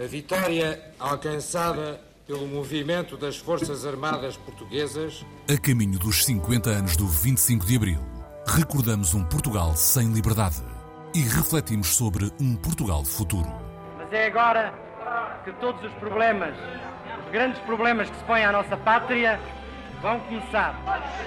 [0.00, 5.26] A vitória alcançada pelo movimento das Forças Armadas Portuguesas.
[5.52, 7.98] A caminho dos 50 anos do 25 de Abril,
[8.46, 10.62] recordamos um Portugal sem liberdade
[11.12, 13.48] e refletimos sobre um Portugal futuro.
[13.96, 14.72] Mas é agora
[15.44, 16.54] que todos os problemas,
[17.24, 19.40] os grandes problemas que se põem à nossa pátria,
[20.00, 20.80] vão começar.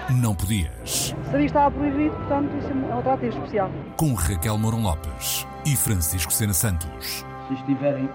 [0.08, 1.14] Não podias.
[1.30, 3.70] Seria estava proibido, portanto, isso é um atrativo especial.
[3.98, 7.22] Com Raquel Mourão Lopes e Francisco Sena Santos.
[7.48, 8.08] Se estiverem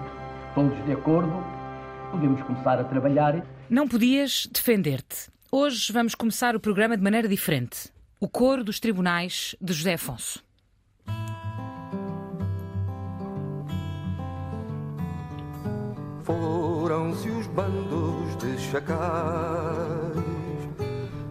[0.57, 1.31] todos de acordo,
[2.09, 3.45] podemos começar a trabalhar.
[3.69, 5.29] Não podias defender-te.
[5.51, 7.93] Hoje vamos começar o programa de maneira diferente.
[8.19, 10.43] O coro dos tribunais de José Afonso.
[16.23, 20.17] Foram-se os bandos de chacais,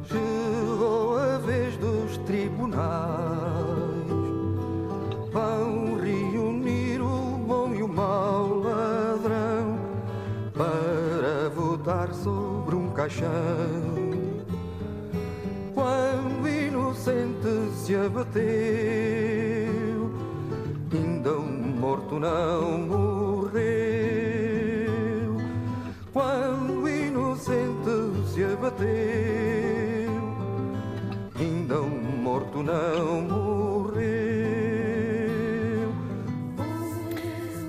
[0.08, 3.35] chegou a vez dos tribunais.
[13.06, 13.30] Caixão.
[15.74, 18.42] Quando inocente se abateu,
[20.92, 23.66] ainda um morto não morreu.
[26.12, 29.35] Quando inocente se abateu,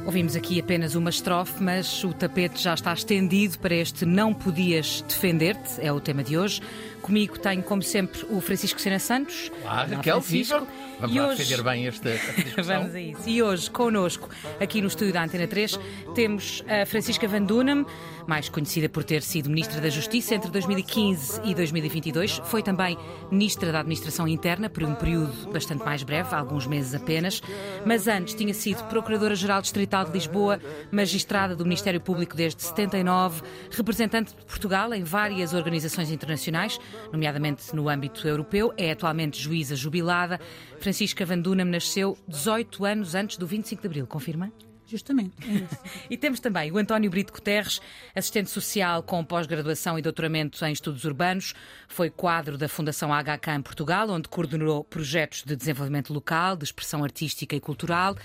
[0.08, 5.04] Ouvimos aqui apenas uma estrofe, mas o tapete já está estendido para este Não Podias
[5.06, 6.62] Defender-te, é o tema de hoje.
[7.08, 9.50] Comigo tenho, como sempre, o Francisco Sena Santos.
[9.64, 10.60] Olá, Olá, Raquel, Francisco.
[10.60, 10.68] viva!
[11.00, 12.34] Vamos E lá hoje- defender bem esta, esta.
[12.64, 13.30] Vamos a isso.
[13.30, 14.28] E hoje, connosco,
[14.60, 15.80] aqui no estúdio da Antena 3,
[16.16, 17.86] temos a Francisca Van Dunham,
[18.26, 22.42] mais conhecida por ter sido Ministra da Justiça entre 2015 e 2022.
[22.46, 22.98] Foi também
[23.32, 27.42] Ministra da Administração Interna por um período bastante mais breve, alguns meses apenas.
[27.86, 30.60] Mas antes tinha sido Procuradora-Geral Distrital de Lisboa,
[30.92, 36.80] magistrada do Ministério Público desde 79, representante de Portugal em várias organizações internacionais,
[37.12, 38.74] nomeadamente no âmbito europeu.
[38.78, 40.40] É atualmente juíza jubilada.
[40.80, 44.52] Francisca Van Dunham nasceu 18 anos antes do 25 de Abril, confirma?
[44.88, 45.36] Justamente.
[45.42, 45.68] é.
[46.10, 47.82] E temos também o António Brito Guterres,
[48.16, 51.54] assistente social com pós-graduação e doutoramento em estudos urbanos.
[51.88, 57.04] Foi quadro da Fundação HK em Portugal, onde coordenou projetos de desenvolvimento local, de expressão
[57.04, 58.16] artística e cultural.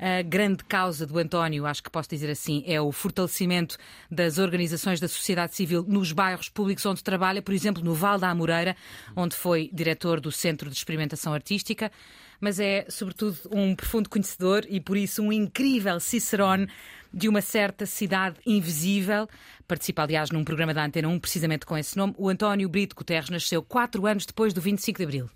[0.00, 3.76] A grande causa do António, acho que posso dizer assim, é o fortalecimento
[4.10, 8.30] das organizações da sociedade civil nos bairros públicos onde trabalha, por exemplo, no Val da
[8.30, 8.74] Amoreira,
[9.14, 11.92] onde foi diretor do Centro de Experimentação Artística
[12.40, 16.66] mas é, sobretudo, um profundo conhecedor e, por isso, um incrível cicerone
[17.12, 19.28] de uma certa cidade invisível.
[19.68, 22.14] Participa, aliás, num programa da Antena 1, precisamente com esse nome.
[22.16, 25.30] O António Brito Guterres nasceu quatro anos depois do 25 de Abril.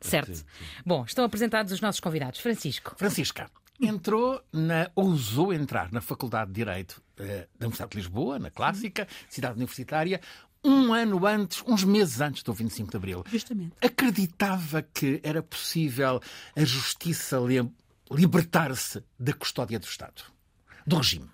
[0.00, 0.44] Certo?
[0.84, 2.40] Bom, estão apresentados os nossos convidados.
[2.40, 2.94] Francisco.
[2.96, 3.50] Francisca,
[3.80, 9.06] entrou na, ousou entrar na Faculdade de Direito eh, da Universidade de Lisboa, na Clássica,
[9.28, 10.20] cidade universitária,
[10.62, 13.24] um ano antes, uns meses antes do 25 de Abril.
[13.26, 13.72] Justamente.
[13.80, 16.20] Acreditava que era possível
[16.54, 17.70] a justiça li-
[18.10, 20.22] libertar-se da custódia do Estado,
[20.86, 21.28] do regime.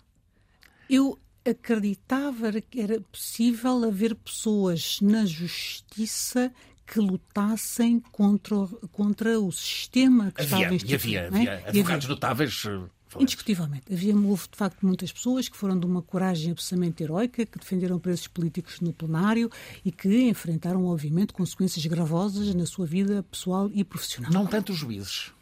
[0.88, 1.18] Eu
[1.48, 6.52] acreditava que era possível haver pessoas na justiça
[6.86, 11.18] que lutassem contra, o- contra o sistema que Havia, estava e instituído.
[11.18, 11.40] havia, não é?
[11.40, 12.62] havia E advogados notáveis.
[12.66, 12.80] eh.
[13.18, 13.84] Indiscutivelmente.
[13.92, 17.98] Havia, houve, de facto, muitas pessoas que foram de uma coragem absolutamente heroica, que defenderam
[17.98, 19.50] presos políticos no plenário
[19.84, 24.30] e que enfrentaram, obviamente, consequências gravosas na sua vida pessoal e profissional.
[24.32, 25.32] Não tanto os juízes.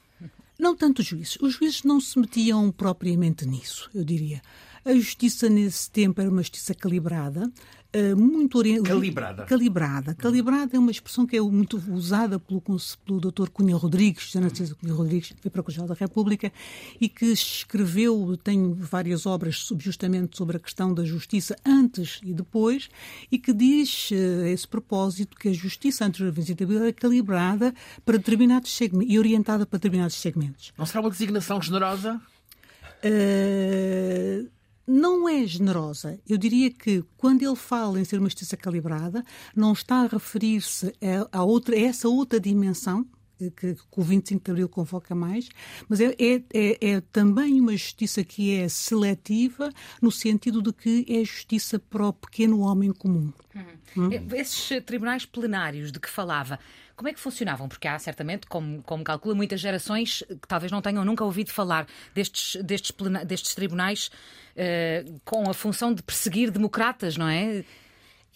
[0.56, 1.36] Não tanto os juízes.
[1.40, 4.40] Os juízes não se metiam propriamente nisso, eu diria.
[4.84, 7.50] A justiça nesse tempo era uma justiça calibrada,
[7.94, 8.88] eh, muito orientada.
[8.88, 9.44] Calibrada.
[9.44, 10.14] Calibrada.
[10.16, 13.48] Calibrada é uma expressão que é muito usada pelo, pelo Dr.
[13.50, 16.52] Cunha Rodrigues, José Narciso Cunha Rodrigues, que foi Procurador da República,
[17.00, 22.88] e que escreveu, tem várias obras justamente sobre a questão da justiça antes e depois,
[23.30, 26.84] e que diz eh, a esse propósito que a justiça antes do 25 de Abril
[26.86, 27.72] é calibrada
[28.04, 30.72] para determinados segmentos e orientada para determinados segmentos.
[30.76, 32.20] Não será uma designação generosa?
[33.04, 34.50] Uh,
[34.86, 36.18] não é generosa.
[36.28, 40.92] Eu diria que quando ele fala em ser uma justiça calibrada, não está a referir-se
[41.32, 43.06] a, a outra, a essa outra dimensão
[43.40, 45.48] eh, que, que o 25 de Abril convoca mais,
[45.88, 49.70] mas é, é, é- é também uma justiça que é seletiva
[50.02, 53.32] no sentido de que é justiça para o pequeno homem comum.
[54.34, 56.58] Esses eh, tribunais plenários de que falava,
[56.96, 57.68] como é que funcionavam?
[57.68, 61.86] Porque há certamente, como, como calcula, muitas gerações que talvez não tenham nunca ouvido falar
[62.14, 64.10] destes, destes, plena- destes tribunais
[64.56, 67.64] eh, com a função de perseguir democratas, não é?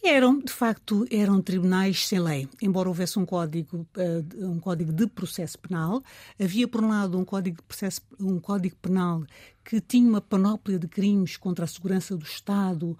[0.02, 2.48] Eram, de facto, eram tribunais sem lei.
[2.62, 6.02] Embora houvesse um código, eh, um código de processo penal,
[6.40, 9.24] havia, por um lado, um código, de processo, um código penal
[9.68, 12.98] que tinha uma panóplia de crimes contra a segurança do Estado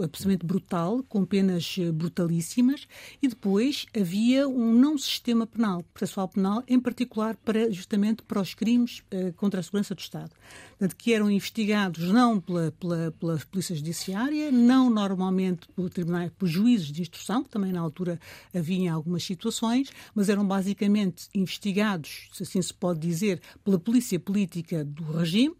[0.00, 2.86] absolutamente brutal, com penas brutalíssimas,
[3.20, 8.54] e depois havia um não sistema penal, processual penal, em particular para, justamente para os
[8.54, 9.02] crimes
[9.36, 10.30] contra a segurança do Estado.
[10.78, 16.46] Portanto, que eram investigados não pela, pela, pela Polícia Judiciária, não normalmente por tribunais, por
[16.46, 18.20] juízes de instrução, que também na altura
[18.54, 24.20] havia em algumas situações, mas eram basicamente investigados, se assim se pode dizer, pela polícia
[24.20, 25.54] política do regime,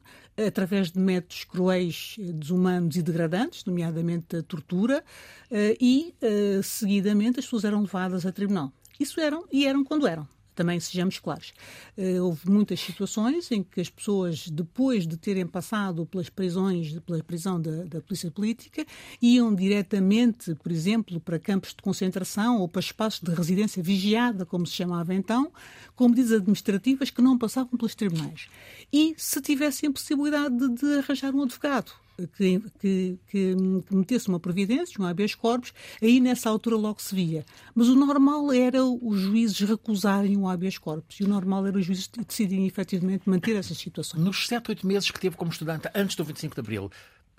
[0.47, 5.05] através de métodos cruéis, desumanos e degradantes, nomeadamente a tortura,
[5.51, 8.73] eh, e eh, seguidamente as pessoas eram levadas a tribunal.
[9.01, 11.53] Isso eram e eram quando eram também sejamos claros.
[11.97, 17.23] Uh, houve muitas situações em que as pessoas, depois de terem passado pelas prisões, pela
[17.23, 18.85] prisão da, da polícia política,
[19.23, 24.67] iam diretamente, por exemplo, para campos de concentração ou para espaços de residência vigiada, como
[24.67, 25.53] se chamava então,
[25.95, 28.49] com medidas administrativas que não passavam pelos tribunais.
[28.93, 31.93] E se tivessem possibilidade de, de arranjar um advogado
[32.27, 33.57] que, que, que,
[33.91, 35.73] metesse uma providência, um habeas corpus,
[36.03, 37.45] aí nessa altura logo se via.
[37.75, 41.87] Mas o normal era os juízes recusarem o habeas corpus e o normal era os
[41.87, 44.23] juízes decidirem efetivamente manter essas situações.
[44.23, 46.91] Nos sete, oito meses que teve como estudante antes do 25 de Abril,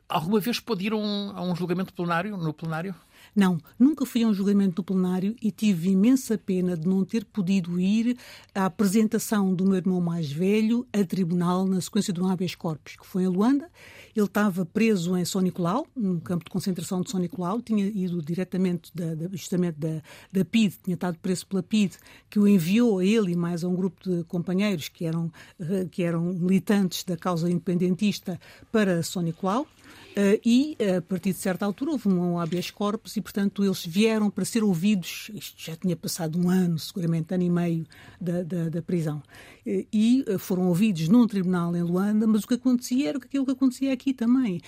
[0.08, 2.96] alguma vez pôde ir a um, a um julgamento plenário, no plenário?
[3.36, 7.26] Não, nunca fui a um julgamento do plenário e tive imensa pena de não ter
[7.26, 8.18] podido ir
[8.54, 13.06] à apresentação do meu irmão mais velho a tribunal na sequência do habeas corpus, que
[13.06, 13.70] foi em Luanda.
[14.16, 18.22] Ele estava preso em São Nicolau, no campo de concentração de São Nicolau, tinha ido
[18.22, 21.96] diretamente, da, da, justamente da, da PID, tinha estado preso pela PID,
[22.30, 25.88] que o enviou a ele e mais a um grupo de companheiros que eram, eh,
[25.90, 28.40] que eram militantes da causa independentista
[28.72, 29.68] para São Nicolau.
[30.10, 34.30] Uh, e, a partir de certa altura, houve um habeas corpus e, portanto, eles vieram
[34.30, 35.32] para ser ouvidos.
[35.34, 37.86] Isto já tinha passado um ano, seguramente ano e meio
[38.20, 39.22] da, da, da prisão.
[39.66, 43.46] Uh, e uh, foram ouvidos num tribunal em Luanda, mas o que acontecia era aquilo
[43.46, 44.62] que acontecia aqui também.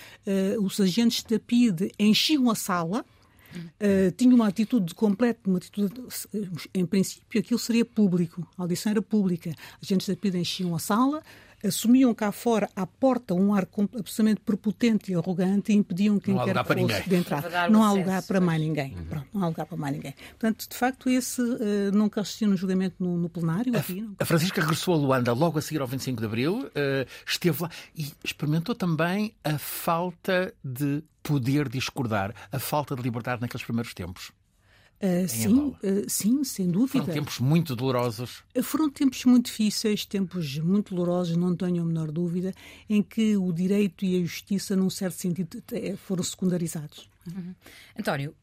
[0.62, 3.04] os agentes da PID enchiam a sala.
[3.54, 5.94] Uh, tinha uma atitude completa, uma atitude,
[6.74, 9.54] em princípio, aquilo seria público, a audição era pública.
[9.84, 11.22] Agentes da PID enchiam a sala,
[11.66, 13.68] assumiam cá fora, à porta, um ar
[13.98, 17.70] absolutamente prepotente e arrogante e impediam quem quer que fosse de entrar.
[17.70, 18.96] Não há lugar para mais ninguém.
[18.96, 19.06] Uhum.
[19.06, 20.16] Pronto, não há lugar para mais ninguém.
[20.32, 23.76] Portanto, de facto, esse uh, nunca assistiu no julgamento no, no plenário.
[23.76, 27.08] A, aqui, a Francisca regressou a Luanda logo a seguir ao 25 de Abril, uh,
[27.26, 33.64] esteve lá e experimentou também a falta de poder discordar, a falta de liberdade naqueles
[33.64, 34.32] primeiros tempos.
[35.02, 35.76] Uh, sim, uh,
[36.08, 37.00] sim, sem dúvida.
[37.04, 38.44] Foram tempos muito dolorosos.
[38.56, 42.54] Uh, foram tempos muito difíceis, tempos muito dolorosos, não tenho a menor dúvida,
[42.88, 45.64] em que o direito e a justiça, num certo sentido,
[46.06, 47.10] foram secundarizados.
[47.28, 47.54] Uhum.
[47.98, 48.36] António,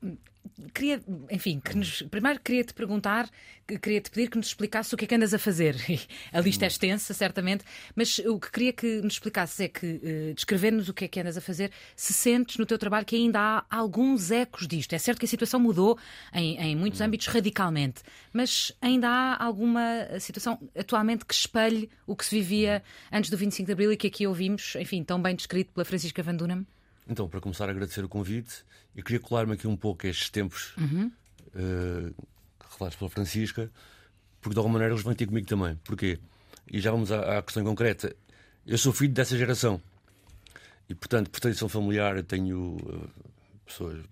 [0.72, 3.28] queria, enfim, que nos, primeiro queria te perguntar,
[3.66, 5.76] queria te pedir que nos explicasse o que é que andas a fazer.
[6.32, 7.64] a lista é extensa, certamente,
[7.94, 11.20] mas o que queria que nos explicasses é que, uh, descrever-nos o que é que
[11.20, 14.92] andas a fazer, se sentes no teu trabalho que ainda há alguns ecos disto.
[14.92, 15.98] É certo que a situação mudou
[16.32, 18.02] em, em muitos âmbitos radicalmente,
[18.32, 22.82] mas ainda há alguma situação atualmente que espelhe o que se vivia
[23.12, 26.22] antes do 25 de Abril e que aqui ouvimos, enfim, tão bem descrito pela Francisca
[26.22, 26.66] Van Dunham?
[27.08, 28.64] Então, para começar, agradecer o convite.
[28.94, 31.10] Eu queria colar-me aqui um pouco a estes tempos uhum.
[31.54, 32.14] uh,
[32.98, 33.70] pela Francisca,
[34.40, 35.76] porque de alguma maneira eles vão ter comigo também.
[35.84, 36.18] Porquê?
[36.70, 38.14] E já vamos à, à questão concreta.
[38.66, 39.80] Eu sou filho dessa geração.
[40.88, 43.08] E, portanto, por tradição familiar, tenho uh,
[43.64, 44.04] pessoas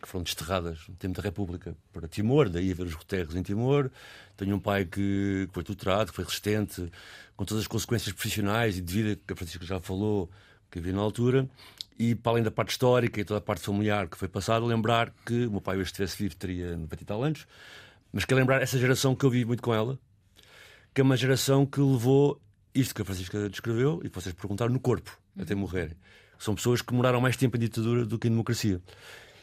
[0.00, 3.90] que foram desterradas no tempo da República para Timor, daí haver os roterros em Timor.
[4.36, 6.90] Tenho um pai que foi tutorado, que foi resistente,
[7.36, 10.30] com todas as consequências profissionais e de vida que a Francisca já falou,
[10.70, 11.48] que havia na altura.
[12.02, 15.14] E para além da parte histórica e toda a parte familiar que foi passada, lembrar
[15.24, 17.46] que o meu pai, hoje estivesse vivo, teria 90 e tal anos,
[18.12, 19.96] mas que lembrar essa geração que eu vivi muito com ela,
[20.92, 22.40] que é uma geração que levou
[22.74, 25.96] isto que a Francisca descreveu e que vocês perguntaram no corpo, até morrerem.
[26.40, 28.82] São pessoas que moraram mais tempo em ditadura do que em democracia.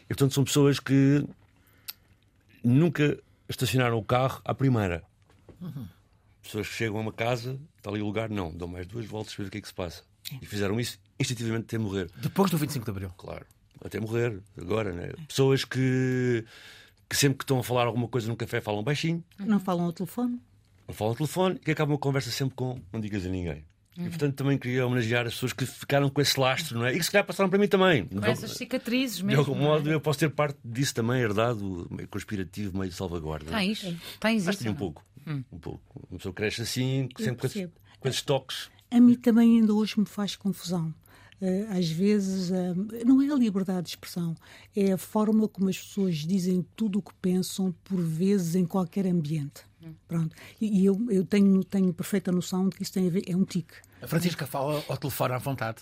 [0.03, 1.25] E portanto são pessoas que
[2.61, 5.01] nunca estacionaram o carro à primeira.
[5.61, 5.87] Uhum.
[6.41, 9.33] Pessoas que chegam a uma casa, está ali o lugar, não, dão mais duas voltas
[9.33, 10.08] para ver o que é que se passa.
[10.41, 12.09] E fizeram isso instintivamente até morrer.
[12.17, 13.09] Depois do 25 de Abril?
[13.17, 13.45] Claro.
[13.83, 15.13] Até morrer, agora, né?
[15.27, 16.43] Pessoas que,
[17.09, 19.23] que sempre que estão a falar alguma coisa no café falam baixinho.
[19.37, 20.39] Não falam ao telefone.
[20.87, 23.63] Não falam ao telefone e acabam a conversa sempre com não digas a ninguém.
[23.97, 24.05] Uhum.
[24.05, 26.93] E portanto também queria homenagear as pessoas que ficaram com esse lastro, não é?
[26.93, 28.05] E que se calhar passaram para mim também.
[28.05, 29.43] Com essas cicatrizes mesmo.
[29.43, 29.93] De algum modo, é?
[29.93, 33.51] eu posso ter parte disso também, herdado, meio conspirativo, meio de salvaguarda.
[33.51, 33.85] Tens,
[34.19, 34.69] tens isso.
[34.69, 35.03] um pouco.
[35.27, 35.43] Hum.
[35.51, 36.07] Um pouco.
[36.09, 38.69] Uma pessoa cresce assim, sempre com, com esses toques.
[38.91, 40.93] A mim também ainda hoje me faz confusão.
[41.41, 42.73] Eh, às vezes, eh,
[43.05, 44.35] não é a liberdade de expressão,
[44.75, 49.07] é a forma como as pessoas dizem tudo o que pensam, por vezes, em qualquer
[49.07, 49.61] ambiente.
[50.07, 50.35] Pronto.
[50.59, 53.45] E, eu, eu tenho, tenho perfeita noção de que isso tem a ver, é um
[53.45, 53.73] tique.
[54.01, 55.81] A Francisca fala ao telefone à vontade.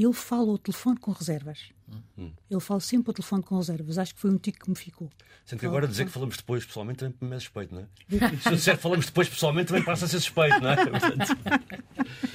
[0.00, 1.70] Ele fala ao telefone com reservas.
[2.16, 2.30] Hum.
[2.48, 3.98] Ele fala sempre ao telefone com reservas.
[3.98, 5.10] Acho que foi um tique que me ficou.
[5.44, 7.86] Sendo que agora dizer que falamos depois pessoalmente também me é suspeito, não é?
[8.38, 10.76] Se eu disser que falamos depois pessoalmente também passa a ser suspeito, não é?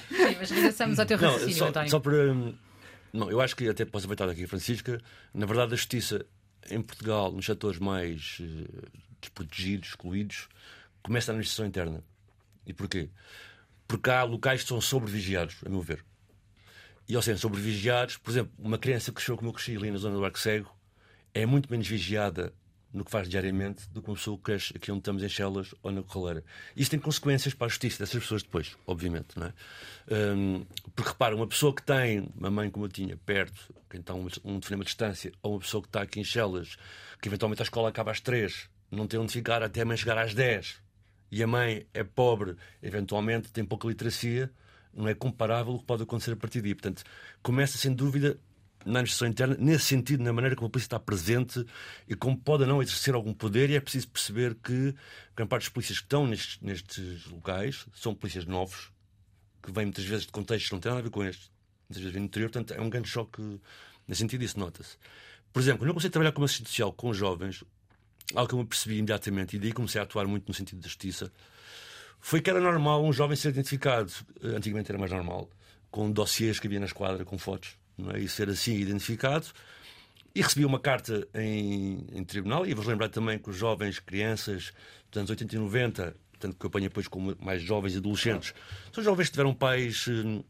[0.09, 1.89] Sim, mas regressamos ao teu não, raciocínio, só, António.
[1.89, 2.33] só para.
[2.33, 2.53] hum,
[3.13, 4.99] Não, eu acho que até posso aproveitar aqui a Francisca.
[5.33, 6.25] Na verdade, a justiça
[6.69, 8.89] em Portugal, nos setores mais eh,
[9.21, 10.49] desprotegidos, excluídos,
[11.01, 12.03] começa na administração interna.
[12.65, 13.09] E porquê?
[13.87, 16.03] Porque há locais que são sobrevigiados, a meu ver.
[17.07, 19.97] E ao serem sobrevigiados, por exemplo, uma criança que cresceu como eu cresci ali na
[19.97, 20.73] zona do Arco Cego
[21.33, 22.53] é muito menos vigiada
[22.93, 25.73] no que faz diariamente do que uma pessoa que cresce aqui onde estamos em Chelas
[25.81, 26.43] ou na Corraleira.
[26.75, 29.37] Isso tem consequências para a justiça dessas pessoas depois, obviamente.
[29.37, 29.53] Não é?
[30.11, 34.21] Hum, porque repara, uma pessoa que tem uma mãe como eu tinha perto, que então
[34.21, 36.77] um, um telefonema distância, ou uma pessoa que está aqui em Chelas,
[37.19, 40.17] que eventualmente a escola acaba às três, não tem onde ficar até a mãe chegar
[40.19, 40.79] às dez,
[41.31, 44.51] e a mãe é pobre, eventualmente tem pouca literacia,
[44.95, 46.73] não é comparável o que pode acontecer a partir daí.
[46.73, 47.03] Portanto,
[47.41, 48.39] começa sem dúvida
[48.85, 51.65] na administração interna, nesse sentido, na maneira como a polícia está presente
[52.07, 54.93] e como pode ou não exercer algum poder, e é preciso perceber que
[55.35, 58.91] grande parte dos polícias que estão nestes, nestes locais são polícias novos,
[59.61, 61.49] que vêm muitas vezes de contextos que não têm nada a ver com este,
[61.89, 63.41] muitas vezes vêm do interior, portanto é um grande choque
[64.07, 64.97] nesse sentido, isso nota-se.
[65.51, 67.63] Por exemplo, quando eu comecei a trabalhar como assistente social com jovens,
[68.35, 70.87] algo que eu me percebi imediatamente, e daí comecei a atuar muito no sentido da
[70.87, 71.31] justiça,
[72.25, 74.09] foi que era normal um jovem ser identificado,
[74.41, 75.49] antigamente era mais normal,
[75.91, 78.19] com dossiês que havia na esquadra, com fotos, não é?
[78.19, 79.47] e ser assim identificado.
[80.33, 84.71] E recebi uma carta em, em tribunal, e vos lembrar também que os jovens, crianças
[85.11, 88.53] dos anos 80 e 90, tanto que eu apanho depois como mais jovens e adolescentes,
[88.93, 90.43] são jovens que tiveram pais eh,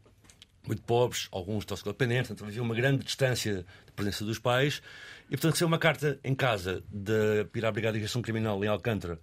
[0.68, 4.80] muito pobres, alguns toxicodependentes, então havia uma grande distância de presença dos pais,
[5.26, 8.68] e portanto recebeu uma carta em casa de ir à Brigada de Investigação Criminal em
[8.68, 9.18] Alcântara.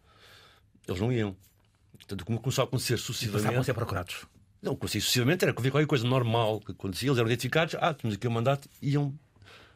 [0.86, 1.34] Eles não iam.
[1.98, 3.65] Portanto, como começou a acontecer Passavam a sucessivamente.
[3.65, 4.25] ser procurados.
[4.62, 7.93] Não, acontecia sucessivamente, era que havia qualquer coisa normal que acontecia, eles eram identificados, ah,
[7.93, 9.13] temos aqui um mandato, iam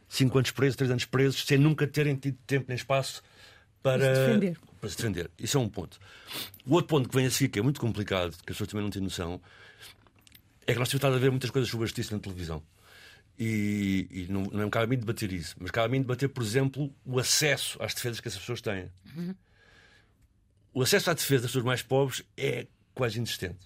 [0.07, 3.23] 5 anos presos, 3 anos presos, sem nunca terem tido tempo nem espaço
[3.81, 4.57] para Para se defender.
[4.79, 5.31] para se defender.
[5.39, 5.99] Isso é um ponto.
[6.65, 8.83] O outro ponto que vem a seguir, que é muito complicado, que as pessoas também
[8.83, 9.41] não têm noção,
[10.67, 12.61] é que nós temos estado a ver muitas coisas sobre a justiça na televisão.
[13.37, 16.41] E, e não, não cabe a mim debater isso, mas cabe a mim debater, por
[16.41, 18.89] exemplo, o acesso às defesas que essas pessoas têm.
[20.75, 23.59] O acesso à defesa das pessoas mais pobres é quase inexistente.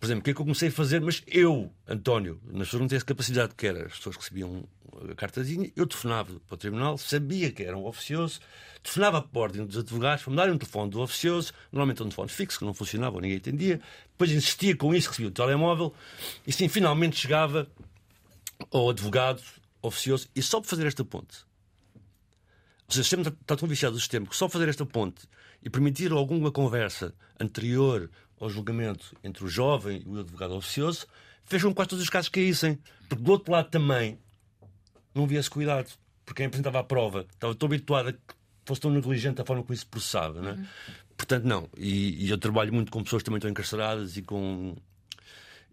[0.00, 1.02] Por exemplo, o que é que eu comecei a fazer?
[1.02, 4.66] Mas eu, António, nas pessoas não têm essa capacidade, que era as pessoas recebiam
[5.06, 8.40] a cartazinha, eu telefonava para o tribunal, sabia que era um oficioso,
[8.82, 12.06] telefonava para a ordem dos advogados para me darem um telefone do oficioso, normalmente um
[12.06, 13.78] telefone fixo, que não funcionava, ou ninguém entendia.
[14.12, 15.94] Depois insistia com isso, recebia o telemóvel,
[16.46, 17.70] e sim, finalmente chegava
[18.70, 19.42] ao advogado
[19.82, 21.46] oficioso, e só para fazer esta ponte.
[22.86, 25.28] Ou seja, o está, tão viciado do sistema que só fazer esta ponte
[25.62, 28.10] e permitir alguma conversa anterior
[28.40, 31.06] ao julgamento entre o jovem e o advogado oficioso
[31.44, 32.78] fez com que quase todos os casos caíssem.
[33.08, 34.18] Porque do outro lado também
[35.14, 35.90] não havia esse cuidado.
[36.24, 38.20] Porque quem apresentava a prova estava tão habituado a que
[38.66, 40.42] fosse tão negligente a forma como isso se processava.
[40.42, 40.58] Não é?
[41.16, 41.68] Portanto, não.
[41.76, 44.76] E, e eu trabalho muito com pessoas que também estão encarceradas e com.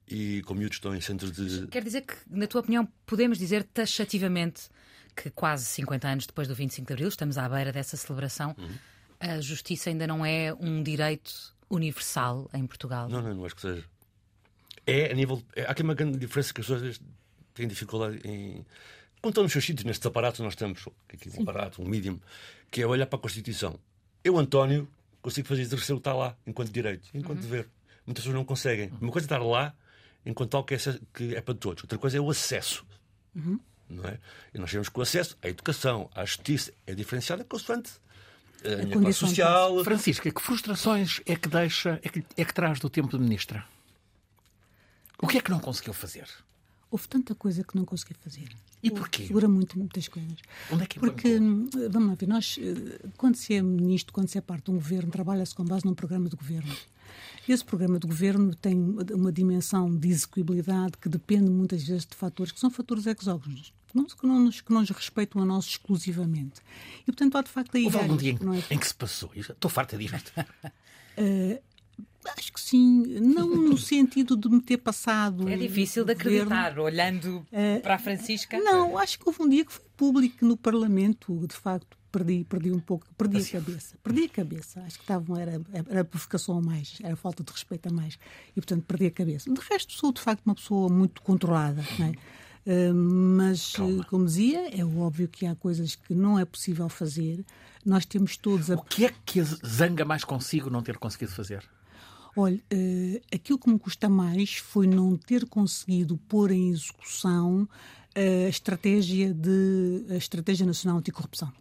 [0.07, 1.67] E com miúdos que estão em centros de.
[1.67, 4.69] Quer dizer que, na tua opinião, podemos dizer taxativamente
[5.15, 8.69] que quase 50 anos depois do 25 de Abril, estamos à beira dessa celebração, Uhum.
[9.19, 13.09] A justiça ainda não é um direito universal em Portugal.
[13.09, 13.83] Não, não, não acho que seja.
[14.85, 15.41] É a nível.
[15.55, 17.01] é- há aqui uma grande diferença que as pessoas
[17.53, 18.65] têm dificuldade em.
[19.21, 22.19] Quando estão nos seus sítios, nestes aparatos nós que aqui um aparato, um medium,
[22.69, 23.79] que é olhar para a Constituição.
[24.23, 24.87] Eu, António,
[25.21, 27.67] consigo fazer exercer o que está lá, enquanto direito, enquanto dever.
[28.05, 28.91] Muitas pessoas não conseguem.
[29.01, 29.73] Uma coisa é estar lá,
[30.23, 30.77] enquanto algo que é,
[31.13, 31.83] que é para todos.
[31.83, 32.85] Outra coisa é o acesso.
[33.33, 34.19] Não é?
[34.53, 37.93] E nós sabemos que o acesso à educação, à justiça, é diferenciado consoante
[38.73, 39.83] a minha classe social.
[39.83, 43.65] Francisca, que frustrações é que deixa, é que, é que traz do tempo de ministra?
[45.21, 46.27] O que é que não conseguiu fazer?
[46.91, 48.49] Houve tanta coisa que não consegui fazer.
[48.81, 49.25] E porquê?
[49.25, 50.37] Segura muito muitas coisas.
[50.71, 54.27] Onde é que Porque, hum, vamos lá ver, nós, eh, quando se é ministro, quando
[54.27, 56.73] se é parte de um governo, trabalha-se com base num programa de governo.
[57.47, 58.77] Esse programa de governo tem
[59.13, 64.05] uma dimensão de execuibilidade que depende muitas vezes de fatores que são fatores exógenos, não,
[64.05, 66.61] que não, nos, que não nos respeitam a nós exclusivamente.
[67.01, 68.63] E, portanto, há de facto aí Houve algum dia em, não é?
[68.69, 69.31] em que se passou?
[69.35, 69.51] isso?
[69.51, 70.31] Estou farta disto.
[72.37, 75.47] Acho que sim, não no sentido de me ter passado.
[75.47, 76.51] É difícil de governo.
[76.51, 77.45] acreditar, olhando
[77.83, 78.57] para a Francisca.
[78.57, 82.71] Não, acho que houve um dia que foi público no Parlamento, de facto, perdi, perdi
[82.71, 83.97] um pouco, perdi a cabeça.
[84.03, 84.81] Perdi a cabeça.
[84.81, 88.17] Acho que estava, era, era provocação a mais, era falta de respeito a mais.
[88.51, 89.53] E, portanto, perdi a cabeça.
[89.53, 91.83] De resto, sou, de facto, uma pessoa muito controlada.
[91.99, 92.13] Não é?
[92.65, 94.03] Uh, mas, Calma.
[94.05, 97.45] como dizia, é óbvio que há coisas que não é possível fazer.
[97.85, 98.75] Nós temos todos a...
[98.75, 101.63] O que é que zanga mais consigo não ter conseguido fazer?
[102.35, 107.69] Olha, uh, aquilo que me custa mais foi não ter conseguido pôr em execução
[108.15, 111.51] a estratégia de a estratégia nacional anticorrupção.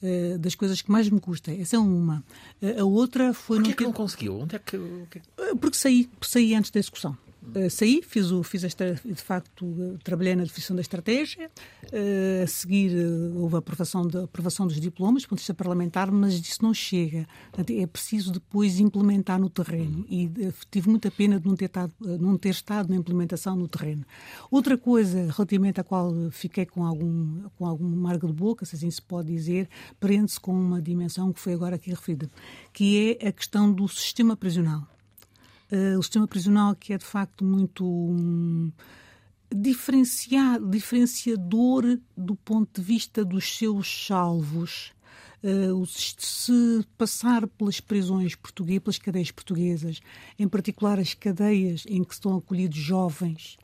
[0.00, 1.52] Uh, das coisas que mais me custa.
[1.52, 2.22] Essa é uma.
[2.62, 3.56] Uh, a outra foi.
[3.56, 4.40] Porquê não que não conseguiu?
[4.40, 4.78] Onde é que.
[5.60, 7.18] Porque saí, saí antes da execução.
[7.40, 11.50] Uh, saí, fiz, o, fiz esta, de facto, uh, trabalhei na definição da estratégia,
[11.84, 12.92] uh, a seguir
[13.34, 16.74] houve a aprovação, de, aprovação dos diplomas, do ponto de vista parlamentar, mas isso não
[16.74, 17.26] chega.
[17.56, 20.30] É preciso depois implementar no terreno e
[20.70, 24.04] tive muita pena de não ter, estado, não ter estado na implementação no terreno.
[24.50, 28.90] Outra coisa, relativamente à qual fiquei com algum, com algum margo de boca, se assim
[28.90, 29.68] se pode dizer,
[30.00, 32.28] prende-se com uma dimensão que foi agora aqui referida,
[32.72, 34.86] que é a questão do sistema prisional.
[35.70, 38.72] Uh, o sistema prisional que é de facto muito um,
[39.54, 44.92] diferenciado, diferenciador do ponto de vista dos seus salvos.
[45.42, 50.00] Uh, se passar pelas prisões portuguesas, pelas cadeias portuguesas,
[50.38, 53.56] em particular as cadeias em que estão acolhidos jovens,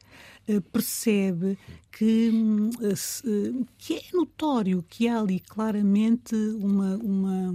[0.73, 1.59] percebe
[1.91, 7.55] que, uh, que é notório que há ali claramente uma, uma,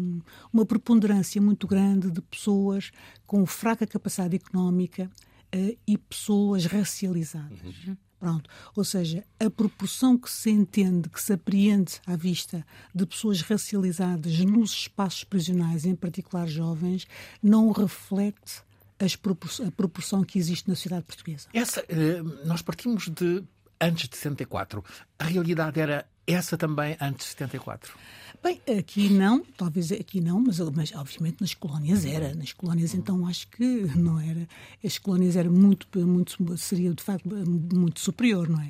[0.51, 2.91] uma preponderância muito grande de pessoas
[3.25, 5.09] com fraca capacidade económica
[5.87, 7.59] e pessoas racializadas.
[7.87, 7.97] Uhum.
[8.19, 8.49] Pronto.
[8.75, 14.39] Ou seja, a proporção que se entende, que se apreende à vista de pessoas racializadas
[14.39, 17.07] nos espaços prisionais, em particular jovens,
[17.41, 18.61] não reflete
[18.99, 21.47] a proporção que existe na sociedade portuguesa.
[21.53, 23.43] Essa, eh, nós partimos de
[23.79, 24.83] antes de 74.
[25.17, 27.97] A realidade era essa também antes de 74?
[28.41, 32.33] Bem, aqui não, talvez aqui não, mas, mas obviamente nas colónias era.
[32.33, 33.63] Nas colónias então acho que
[33.97, 34.47] não era.
[34.83, 38.69] As colónias era muito, muito seria de facto muito superior, não é?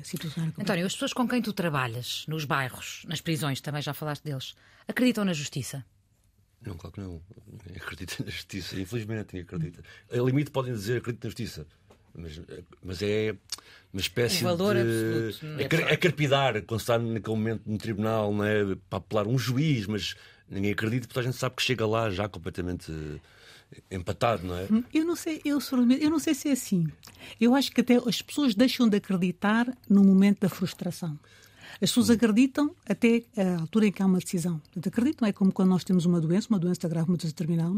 [0.58, 4.54] António, as pessoas com quem tu trabalhas, nos bairros, nas prisões, também já falaste deles,
[4.88, 5.84] acreditam na justiça?
[6.64, 7.20] Não, claro que não.
[7.76, 9.82] Acredita na justiça, infelizmente, acredita.
[10.12, 11.66] A limite podem dizer acredito na justiça.
[12.14, 12.40] Mas,
[12.82, 13.34] mas é
[13.92, 15.28] uma espécie um valor de.
[15.28, 18.76] Absoluto, é, é carpidar quando está naquele momento no tribunal não é?
[18.88, 20.16] para apelar um juiz, mas
[20.48, 22.92] ninguém acredita porque a gente sabe que chega lá já completamente
[23.90, 24.66] empatado, não é?
[24.92, 25.58] Eu não sei, eu,
[26.00, 26.88] eu não sei se é assim.
[27.40, 31.18] Eu acho que até as pessoas deixam de acreditar no momento da frustração.
[31.74, 34.58] As pessoas acreditam até a altura em que há uma decisão.
[34.58, 37.76] Portanto, acreditam, é como quando nós temos uma doença, uma doença grave, doença terminal,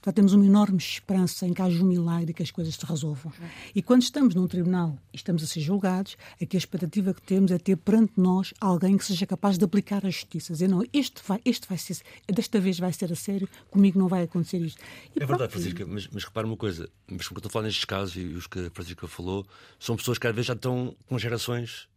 [0.00, 2.84] então, temos uma enorme esperança em que haja um milagre e que as coisas se
[2.84, 3.32] resolvam.
[3.74, 7.50] E quando estamos num tribunal e estamos a ser julgados, aqui a expectativa que temos
[7.50, 10.52] é ter perante nós alguém que seja capaz de aplicar a justiça.
[10.52, 14.08] Dizer, não, este vai, este vai ser, desta vez vai ser a sério, comigo não
[14.08, 14.80] vai acontecer isto.
[15.14, 17.66] E é verdade, Francisca, mas, mas repara uma coisa, mas como eu estou a falar
[17.66, 19.46] nestes casos e os que a Francisca falou,
[19.78, 21.88] são pessoas que às vezes já estão com gerações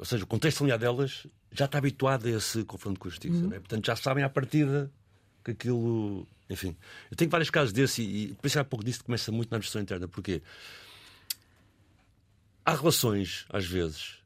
[0.00, 3.34] ou seja, o contexto familiar delas já está habituado a esse confronto com a justiça.
[3.34, 3.48] Uhum.
[3.48, 3.58] Né?
[3.58, 4.90] Portanto, já sabem à partida
[5.44, 6.26] que aquilo.
[6.48, 6.74] Enfim,
[7.10, 9.82] eu tenho vários casos desse e, e pensar há pouco disso começa muito na administração
[9.82, 10.08] interna.
[10.08, 10.40] Porquê?
[12.64, 14.16] Há relações, às vezes,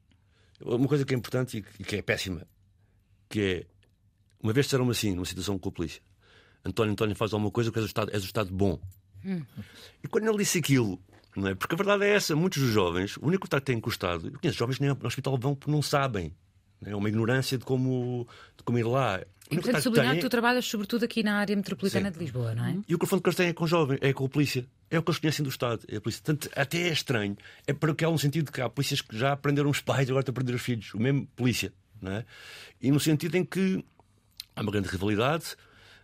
[0.61, 2.47] uma coisa que é importante e que é péssima,
[3.29, 3.67] que é
[4.41, 6.01] uma vez disseram-me assim, numa situação com a polícia:
[6.65, 8.81] António, António faz alguma coisa que és o Estado, és o Estado bom.
[9.25, 9.43] Hum.
[10.05, 11.03] E quando ele disse aquilo,
[11.37, 11.55] não é?
[11.55, 14.59] Porque a verdade é essa: muitos dos jovens, o único que tem encostado, eu conheço
[14.59, 16.33] jovens que nem ao hospital vão porque não sabem.
[16.85, 19.21] É uma ignorância de como, de como ir lá.
[19.51, 22.13] E, portanto, sublinhar que, que tu trabalhas sobretudo aqui na área metropolitana Sim.
[22.13, 22.77] de Lisboa, não é?
[22.89, 24.67] E o confronto que eles têm é com jovens, é com a polícia.
[24.91, 25.81] É o que eles conhecem do Estado.
[25.89, 26.23] É a polícia.
[26.23, 27.37] Portanto, até é estranho.
[27.67, 30.21] É para que há um sentido que há polícias que já aprenderam os pais, agora
[30.21, 30.93] estão a aprender os filhos.
[30.95, 31.73] O mesmo polícia.
[32.01, 32.25] Não é?
[32.81, 33.85] E no sentido em que
[34.55, 35.57] há uma grande rivalidade,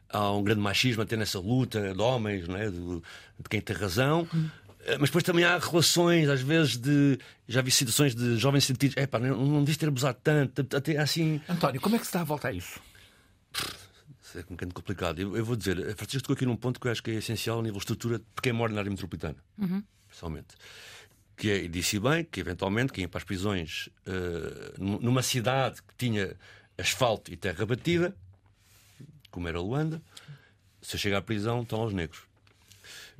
[0.09, 2.69] há um grande machismo até nessa luta de homens, não é?
[2.71, 4.27] de, de quem tem razão.
[4.35, 4.49] Hum.
[4.85, 7.19] Eh, mas depois também há relações, às vezes, de.
[7.47, 8.97] Já vi situações de jovens sentidos.
[8.97, 10.67] É pá, não, não devias ter abusado tanto.
[10.77, 11.41] Até assim.
[11.49, 12.81] António, como é que se dá a volta a isso?
[14.23, 15.19] Isso é um bocadinho complicado.
[15.21, 17.15] Eu, eu vou dizer, a Francisco tocou aqui num ponto que eu acho que é
[17.15, 19.37] essencial a nível de estrutura de quem mora na área metropolitana.
[19.59, 19.83] Uhum.
[20.09, 20.55] Pessoalmente.
[21.37, 25.83] Que é, e disse bem, que eventualmente quem ia para as prisões uh, numa cidade
[25.83, 26.37] que tinha
[26.79, 28.15] asfalto e terra batida,
[29.31, 30.03] como era Luanda,
[30.81, 32.30] se eu chegar à prisão, estão os negros.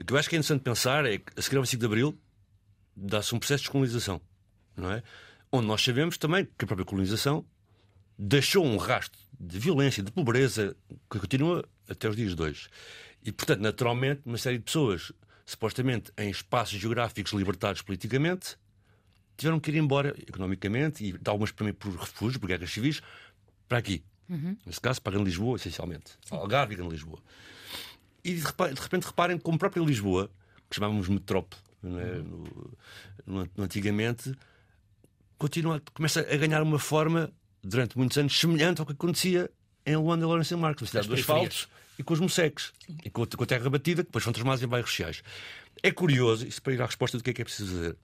[0.01, 1.87] O que eu acho que é interessante pensar é que a seguir ao 25 de
[1.87, 2.19] Abril
[2.97, 4.21] dá-se um processo de descolonização,
[4.75, 5.03] não é?
[5.53, 7.45] Onde nós sabemos também que a própria colonização
[8.19, 10.75] deixou um rastro de violência, de pobreza,
[11.11, 12.69] que continua até os dias de hoje.
[13.23, 15.13] E, portanto, naturalmente, uma série de pessoas,
[15.45, 18.57] supostamente em espaços geográficos libertados politicamente,
[19.37, 23.03] tiveram que ir embora economicamente e algumas também por refúgio, por guerras civis,
[23.69, 24.03] para aqui.
[24.29, 24.57] Uhum.
[24.65, 26.13] Nesse caso, para Lisboa, essencialmente.
[26.31, 27.19] Algarve e Lisboa.
[28.25, 28.43] E de
[28.81, 30.31] repente reparem como própria Lisboa,
[30.69, 31.87] que chamávamos metrópole é?
[31.87, 32.45] no,
[33.27, 34.35] no, no, antigamente,
[35.39, 39.51] continua, começa a ganhar uma forma, durante muitos anos, semelhante ao que acontecia
[39.87, 42.73] em Luanda e Lourenço Marques, uma cidade do asfalto e com os moseques,
[43.05, 45.23] e com, com a terra batida, que depois são transformados em bairros sociais.
[45.83, 47.97] É curioso, isso para ir à resposta do que é que é preciso fazer,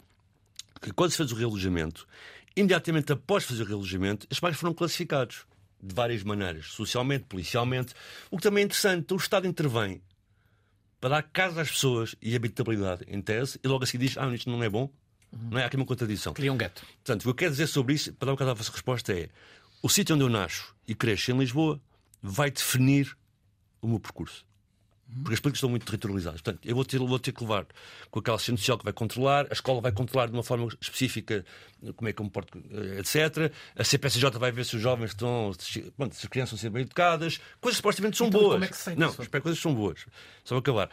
[0.80, 2.06] que quando se fez o realojamento,
[2.54, 5.46] imediatamente após fazer o realojamento, estes bairros foram classificados
[5.82, 7.94] de várias maneiras, socialmente, policialmente,
[8.30, 9.00] o que também é interessante.
[9.00, 10.02] Então, o Estado intervém
[11.00, 14.50] para dar casa às pessoas e habitabilidade, em tese, e logo assim diz: Ah, isto
[14.50, 14.90] não é bom.
[15.32, 16.32] Não é Há aqui uma contradição.
[16.32, 16.82] Cria um gueto.
[17.04, 19.12] Portanto, o que eu quero dizer sobre isso, para dar um bocado a vossa resposta,
[19.12, 19.28] é:
[19.82, 21.80] o sítio onde eu nasço e cresço em Lisboa
[22.22, 23.16] vai definir
[23.80, 24.44] o meu percurso.
[25.08, 26.40] Porque as políticas estão muito territorializadas.
[26.40, 27.64] Portanto, eu vou ter, vou ter que levar
[28.10, 31.44] com aquela assistente social que vai controlar, a escola vai controlar de uma forma específica
[31.94, 33.52] como é que eu me porto, eh, etc.
[33.76, 35.52] A CPCJ vai ver se os jovens estão.
[35.58, 37.38] Se, bom, se as crianças vão ser bem educadas.
[37.60, 38.52] Coisas supostamente são Então, boas.
[38.54, 40.04] como é que se Não, as coisas são boas.
[40.44, 40.90] Só para acabar.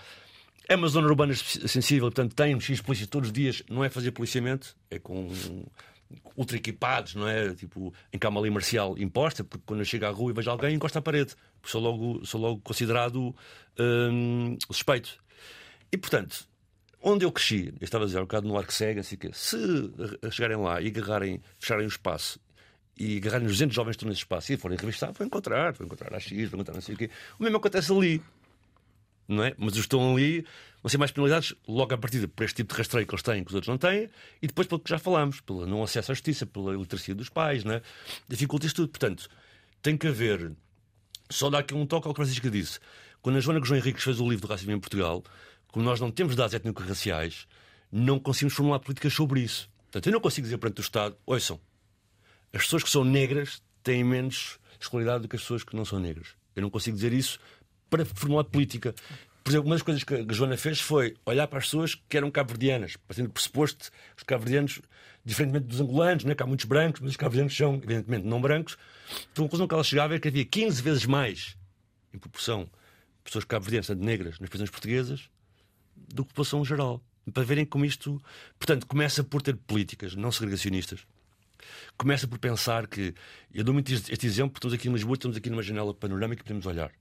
[0.69, 3.63] É uma zona urbana sensível, portanto, tem X polícia todos os dias.
[3.69, 5.30] Não é fazer policiamento, é com
[6.36, 7.54] ultra equipados, não é?
[7.54, 10.76] Tipo, em cama ali marcial imposta, porque quando eu chego à rua e vejo alguém,
[10.76, 11.36] encosta à parede.
[11.63, 13.36] Sou logo, sou logo considerado
[13.80, 15.17] hum, suspeito.
[15.91, 16.47] E, portanto,
[17.02, 19.58] onde eu cresci, eu estava a dizer um bocado no Arco Cega, assim que se
[20.32, 22.39] chegarem lá e agarrarem, fecharem o espaço
[22.97, 25.86] e agarrarem os 200 jovens que estão nesse espaço e forem revistar, vão encontrar, vão
[25.86, 27.10] encontrar a X, vão encontrar não sei o quê.
[27.39, 28.21] O mesmo acontece ali.
[29.28, 29.54] Não é?
[29.58, 30.45] Mas os estão ali
[30.84, 33.43] vão ser mais penalizados logo à partida por este tipo de rastreio que eles têm,
[33.43, 34.10] que os outros não têm,
[34.41, 37.63] e depois pelo que já falámos, pelo não acesso à justiça, pela iliteracia dos pais,
[37.63, 37.82] não é?
[38.28, 38.89] dificulta isto tudo.
[38.89, 39.30] Portanto,
[39.82, 40.52] tem que haver.
[41.30, 42.80] Só dá aqui um toque ao que Francisca disse.
[43.22, 45.24] Quando a Joana Gujão Henriques fez o livro do racismo em Portugal,
[45.67, 47.48] como nós não temos dados étnico-raciais,
[47.89, 49.69] não conseguimos formular políticas sobre isso.
[49.84, 51.60] Portanto, eu não consigo dizer perante o Estado: ouçam,
[52.52, 56.00] as pessoas que são negras têm menos escolaridade do que as pessoas que não são
[56.00, 56.30] negras.
[56.56, 57.39] Eu não consigo dizer isso
[57.89, 58.93] para formular política.
[59.44, 62.16] Por exemplo, uma das coisas que a Joana fez foi olhar para as pessoas que
[62.16, 64.82] eram cabo-verdianas, partindo do pressuposto os cabo-verdianos,
[65.26, 66.36] diferentemente dos angolanos, não é?
[66.36, 68.78] que há muitos brancos, mas os cabo-verdianos são, evidentemente, não brancos.
[69.32, 71.58] Então, a conclusão que ela chegava é que havia 15 vezes mais,
[72.14, 72.70] em proporção,
[73.24, 75.30] pessoas cabo-verdianas, portanto, negras, nas prisões portuguesas,
[75.96, 77.04] do que população geral.
[77.34, 78.22] Para verem como isto.
[78.60, 81.06] Portanto, começa por ter políticas não segregacionistas.
[81.98, 83.14] Começa por pensar que.
[83.54, 86.44] Eu dou muito este exemplo, porque estamos aqui em Lisboa, estamos aqui numa janela panorâmica
[86.44, 86.92] que podemos olhar.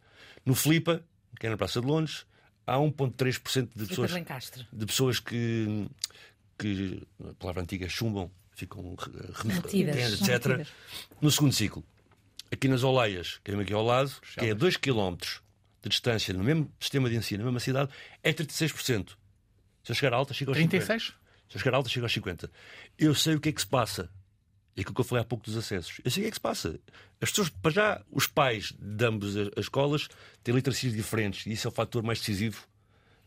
[0.47, 1.05] No Flipa,
[1.41, 2.25] que é na Praça de Londres,
[2.67, 4.11] há 1,3% de pessoas,
[4.73, 5.89] de pessoas que,
[6.59, 9.13] que, a palavra antiga, chumbam, ficam re-
[9.55, 9.95] Metidas.
[9.97, 10.47] retendas, São etc.
[10.49, 10.69] metidas.
[11.21, 11.85] No segundo ciclo.
[12.51, 15.17] Aqui nas Oleias, que é aqui ao lado, que é a 2 km
[15.83, 17.91] de distância, no mesmo sistema de ensino, na mesma cidade,
[18.23, 19.09] é 36%.
[19.83, 21.03] Se eu chegar alta, chega aos 36?
[21.03, 21.15] 50%.
[21.49, 22.51] Se eu chegar alta, chega aos 50%.
[22.99, 24.11] Eu sei o que é que se passa.
[24.77, 26.01] É aquilo que eu falei há pouco dos acessos.
[26.05, 26.81] Eu sei o que é que se passa.
[27.21, 30.09] As pessoas, para já, os pais de ambas as as escolas
[30.43, 32.67] têm literacias diferentes e isso é o fator mais decisivo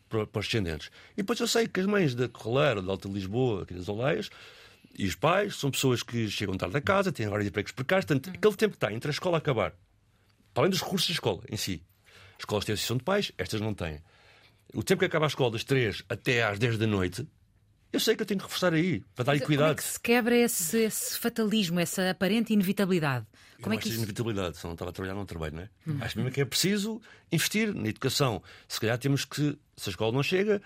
[0.10, 0.89] para, para os descendentes.
[1.13, 4.29] E depois eu sei que as mães da Corraleira, da Alta Lisboa, aqui das Oleias,
[4.97, 8.05] e os pais são pessoas que chegam tarde a casa, têm horários de empregos precários,
[8.05, 9.73] portanto, aquele tempo que está entre a escola a acabar,
[10.53, 11.84] para além dos recursos da escola em si.
[12.34, 14.01] As escolas têm associação de pais, estas não têm.
[14.73, 17.27] O tempo que acaba a escola das 3 até às 10 da noite,
[17.95, 19.75] eu sei que eu tenho que reforçar aí, para dar Como é equidade.
[19.77, 23.25] que se quebra esse, esse fatalismo, essa aparente inevitabilidade?
[23.62, 23.97] Como é eu que acho isso...
[23.97, 24.58] inevitabilidade.
[24.58, 26.05] Se não estava a trabalhar, não trabalho, não é?
[26.05, 28.43] Acho mesmo que é preciso investir na educação.
[28.67, 30.62] Se calhar temos que, se a escola não chega,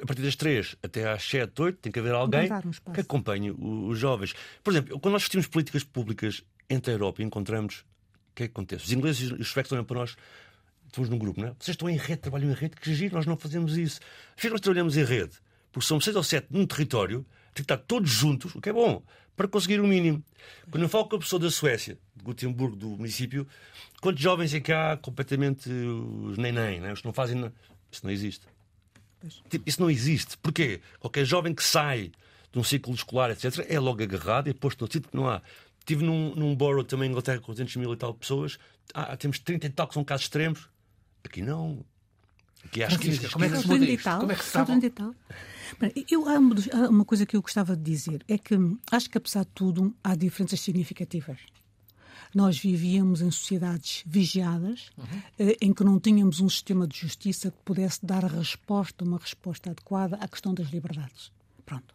[0.00, 3.50] a partir das 3 até às 7, 8, tem que haver alguém um que acompanhe
[3.50, 4.34] os jovens.
[4.62, 7.84] Por exemplo, quando nós discutimos políticas públicas entre a Europa e encontramos,
[8.32, 8.84] o que é que acontece?
[8.86, 10.16] Os ingleses e os suecos olham para nós,
[10.86, 11.50] estamos num grupo, não é?
[11.58, 14.00] Vocês estão em rede, trabalham em rede, que giro, nós não fazemos isso.
[14.36, 15.38] Às vezes nós trabalhamos em rede,
[15.72, 18.72] porque somos seis ou sete num território, tem que estar todos juntos, o que é
[18.72, 19.02] bom,
[19.34, 20.22] para conseguir o mínimo.
[20.70, 23.46] Quando eu falo com a pessoa da Suécia, de Gotemburgo, do município,
[24.00, 26.92] quantos jovens é que há completamente os nem-nem, né?
[26.92, 27.36] os que não fazem.
[27.36, 27.52] na-
[27.90, 28.46] Isso não existe.
[29.48, 30.36] Tipo, Isso não existe.
[30.38, 30.80] Porquê?
[30.98, 32.10] Qualquer jovem que sai
[32.52, 35.40] de um ciclo escolar, etc., é logo agarrado e posto no sítio que não há.
[35.78, 38.58] Estive num, num borough também em Inglaterra com 200 mil e tal pessoas.
[38.92, 40.68] Ah, temos 30 e tal que são casos extremos.
[41.24, 41.84] Aqui não.
[42.64, 44.18] Aqui há Francisca, esquinas, como é que se muda 30 isto?
[44.20, 44.66] Como é que se sabe?
[44.66, 45.14] 30 tal.
[45.80, 46.38] Bem, Eu, há,
[46.88, 48.54] uma, coisa que eu gostava de dizer, é que
[48.90, 51.38] acho que apesar de tudo há diferenças significativas.
[52.34, 54.90] Nós vivíamos em sociedades vigiadas,
[55.38, 59.70] eh, em que não tínhamos um sistema de justiça que pudesse dar resposta, uma resposta
[59.70, 61.30] adequada à questão das liberdades.
[61.66, 61.94] Pronto.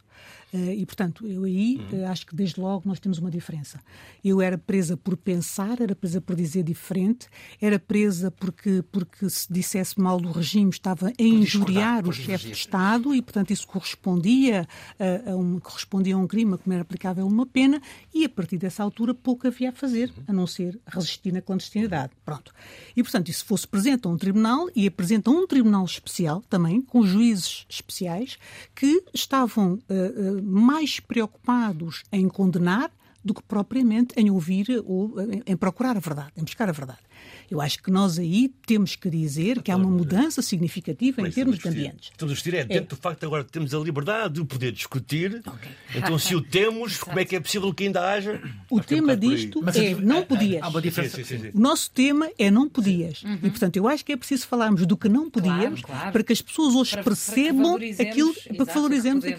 [0.53, 3.79] Eh, E, portanto, eu aí eh, acho que desde logo nós temos uma diferença.
[4.23, 7.27] Eu era presa por pensar, era presa por dizer diferente,
[7.59, 12.47] era presa porque, porque se dissesse mal do regime estava a injuriar por o chefe
[12.47, 12.51] de.
[12.53, 14.67] Estado e, portanto, isso correspondia
[14.99, 17.81] a, a um, correspondia a um crime como era aplicável uma pena
[18.13, 22.13] e, a partir dessa altura, pouco havia a fazer, a não ser resistir na clandestinidade.
[22.25, 22.53] Pronto.
[22.95, 26.81] E, portanto, isso fosse presente a um tribunal e apresenta a um tribunal especial também,
[26.81, 28.37] com juízes especiais,
[28.73, 32.91] que estavam eh, mais preocupados em condenar
[33.23, 36.99] do que propriamente em ouvir ou em procurar a verdade, em buscar a verdade.
[37.49, 41.57] Eu acho que nós aí temos que dizer que há uma mudança significativa em termos
[41.57, 42.09] de ambientes.
[42.11, 45.41] Estamos a discutir é dentro do facto de agora temos a liberdade de poder discutir.
[45.95, 48.41] Então, se o temos, como é que é possível que ainda haja?
[48.69, 50.61] O tema disto é não podias.
[50.61, 51.21] Há uma diferença.
[51.53, 53.23] O nosso tema é não podias.
[53.41, 56.41] E, portanto, eu acho que é preciso falarmos do que não podíamos para que as
[56.41, 59.33] pessoas hoje percebam aquilo, para que valorizemos que,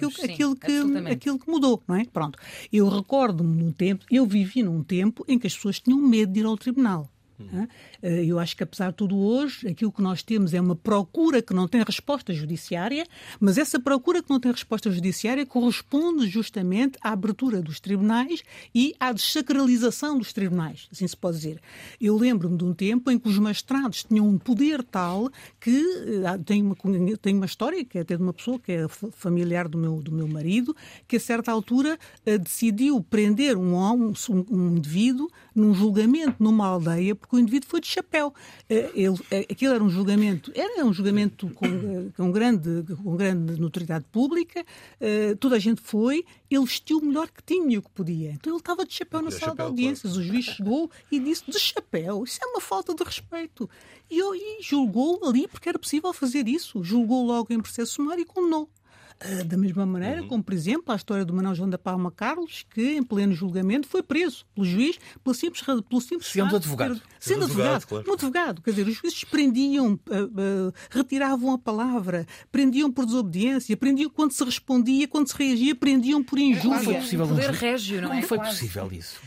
[1.13, 2.07] aquilo que mudou, não é?
[2.07, 2.39] Pronto.
[2.73, 6.41] Eu recordo-me num tempo, eu vivi num tempo em que as pessoas tinham medo de
[6.41, 7.11] ir ao tribunal.
[7.39, 7.69] 嗯。
[8.03, 11.55] Eh, Eu acho que, apesar de tudo, hoje, aquilo que nós temos é uma procura que
[11.55, 13.07] não tem resposta judiciária,
[13.41, 18.43] mas essa procura que não tem resposta judiciária corresponde justamente à abertura dos tribunais
[18.75, 21.61] e à desacralização dos tribunais, assim se pode dizer.
[22.01, 25.31] Eu lembro-me de um tempo em que os magistrados tinham um poder tal
[25.61, 25.71] que
[26.25, 26.77] eh, tem uma,
[27.21, 30.01] tem uma história que é até de uma pessoa que é fa- familiar do meu,
[30.03, 30.75] do meu marido,
[31.07, 34.13] que a certa altura eh, decidiu prender um, um,
[34.51, 38.35] um indivíduo num julgamento numa aldeia porque o indivíduo foi de chapéu.
[38.69, 43.17] Eh, Ele, eh, aquilo era um julgamento, era um julgamento com, eh, com grande, com
[43.17, 44.65] grande notoriedade pública,
[45.01, 48.33] eh, toda a gente foi, ele vestiu o melhor que tinha e o que podia.
[48.33, 50.17] Então ele estava de chapéu na De sala chapéu, de audiências.
[50.17, 53.69] O juiz chegou e disse de chapéu, isso é uma falta de respeito.
[54.11, 56.83] E, e julgou ali porque era possível fazer isso.
[56.83, 58.69] Julgou logo em processo sumário e condenou.
[59.21, 62.65] Ah, Da mesma maneira, como por exemplo a história do Manuel João da Palma Carlos,
[62.73, 66.95] que em pleno julgamento foi preso pelo juiz pelo simples, pelo simples Sendo advogado.
[66.95, 68.11] ter- Sendo advogado, advogado, claro.
[68.11, 68.63] um advogado.
[68.63, 74.31] Quer dizer, os juízes prendiam, ah, ah, retiravam a palavra, prendiam por desobediência, prendiam quando
[74.33, 76.79] se respondia, quando se reagia, prendiam por injúria.
[76.79, 78.23] foi possível um régio, não Como é?
[78.23, 78.51] foi Quase.
[78.53, 79.21] possível isso?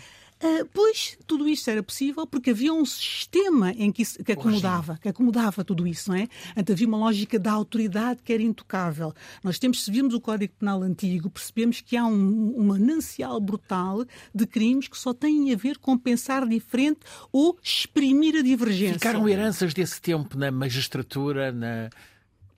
[0.43, 4.97] Ah, pois tudo isto era possível porque havia um sistema em que, isso- que acomodava,
[4.99, 6.27] que acomodava tudo isso, não é?
[6.45, 9.13] Portanto, havia uma lógica da autoridade que era intocável.
[9.43, 14.03] Nós temos, se vimos o Código Penal antigo, percebemos que há um, um manancial brutal
[14.33, 16.99] de crimes que só têm a ver com pensar diferente
[17.31, 18.93] ou exprimir a divergência.
[18.95, 21.89] Ficaram heranças desse tempo na magistratura, na...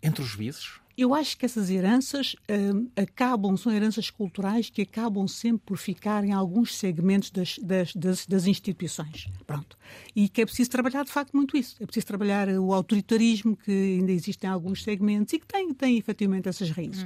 [0.01, 0.81] entre os juízes?
[0.95, 6.23] Eu acho que essas heranças hum, acabam, são heranças culturais que acabam sempre por ficar
[6.23, 9.27] em alguns segmentos das, das, das, das instituições.
[9.47, 9.77] Pronto.
[10.15, 11.75] E que é preciso trabalhar, de facto, muito isso.
[11.79, 15.97] É preciso trabalhar o autoritarismo que ainda existe em alguns segmentos e que tem, tem
[15.97, 17.05] efetivamente essas raízes.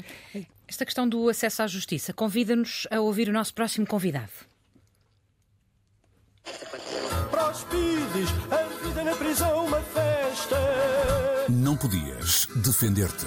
[0.68, 4.32] Esta questão do acesso à justiça convida-nos a ouvir o nosso próximo convidado.
[7.32, 10.58] Para os Pidis, a vida na prisão uma festa.
[11.50, 13.26] Não podias defender-te.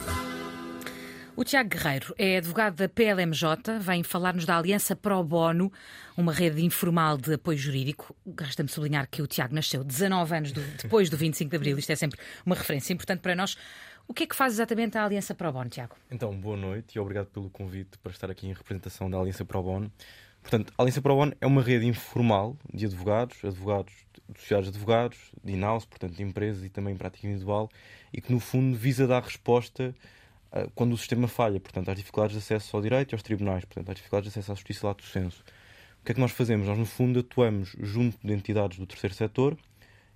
[1.36, 5.72] O Tiago Guerreiro é advogado da PLMJ, vem falar-nos da Aliança Pro Bono,
[6.16, 8.14] uma rede informal de apoio jurídico.
[8.38, 11.90] Resta-me sublinhar que o Tiago nasceu 19 anos do- depois do 25 de Abril, isto
[11.90, 13.56] é sempre uma referência importante para nós.
[14.06, 15.96] O que é que faz exatamente a Aliança Pro Bono, Tiago?
[16.10, 19.62] Então, boa noite e obrigado pelo convite para estar aqui em representação da Aliança Pro
[19.62, 19.90] Bono.
[20.42, 23.92] Portanto, a Aliança Pro Bono é uma rede informal de advogados, advogados
[24.34, 27.68] associados a advogados, de in-house, portanto, de empresas e também prática individual,
[28.12, 29.94] e que no fundo visa dar resposta
[30.74, 33.88] quando o sistema falha, portanto, às dificuldades de acesso ao direito e aos tribunais, portanto,
[33.88, 35.44] às dificuldades de acesso à justiça e lato senso.
[36.00, 36.66] O que é que nós fazemos?
[36.66, 39.56] Nós, no fundo, atuamos junto de entidades do terceiro setor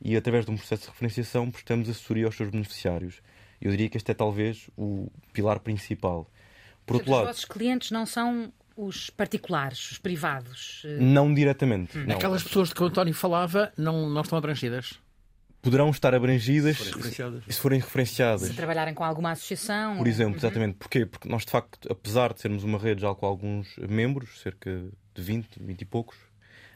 [0.01, 3.21] e, através de um processo de referenciação, prestamos assessoria aos seus beneficiários.
[3.61, 6.29] Eu diria que este é talvez o pilar principal.
[6.85, 10.83] Por outro Os lado, vossos clientes não são os particulares, os privados.
[10.85, 11.97] eh, não diretamente.
[11.99, 12.17] Não.
[12.17, 14.99] Aquelas pessoas de que o António falava não, não estão abrangidas.
[15.65, 17.43] Poderão estar abrangidas forem referenciadas.
[17.49, 18.43] se forem referenciadas.
[18.49, 19.97] Se trabalharem com alguma associação.
[19.97, 20.75] Por ou- exemplo, exatamente.
[20.77, 21.07] Porquê?
[21.07, 24.71] Porque nós, de facto, apesar de sermos uma rede já com alguns membros, cerca
[25.15, 26.17] de 20, 20 e poucos,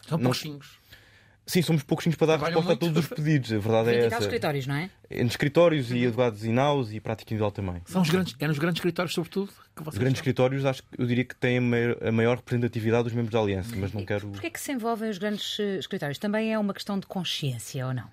[0.08, 0.78] São Não- pouquinhos.
[1.46, 2.94] sim, somos pouquinhos para dar Trabalham resposta a muito.
[3.02, 3.52] todos os pedidos.
[3.52, 4.18] A verdade 20 é e essa.
[4.20, 4.90] escritórios, não é?
[5.10, 7.82] Em escritórios e advogados in-house e prática individual também.
[7.84, 10.30] São os grandes, é nos grandes escritórios, sobretudo, que Os vocês grandes estão.
[10.30, 13.38] escritórios, acho que eu diria que têm a maior, a maior representatividade dos membros da
[13.40, 14.28] Aliança, mas não quero.
[14.28, 16.16] Porquê é que se envolvem os grandes eh, escritórios?
[16.18, 18.08] Também é uma questão de consciência ou não?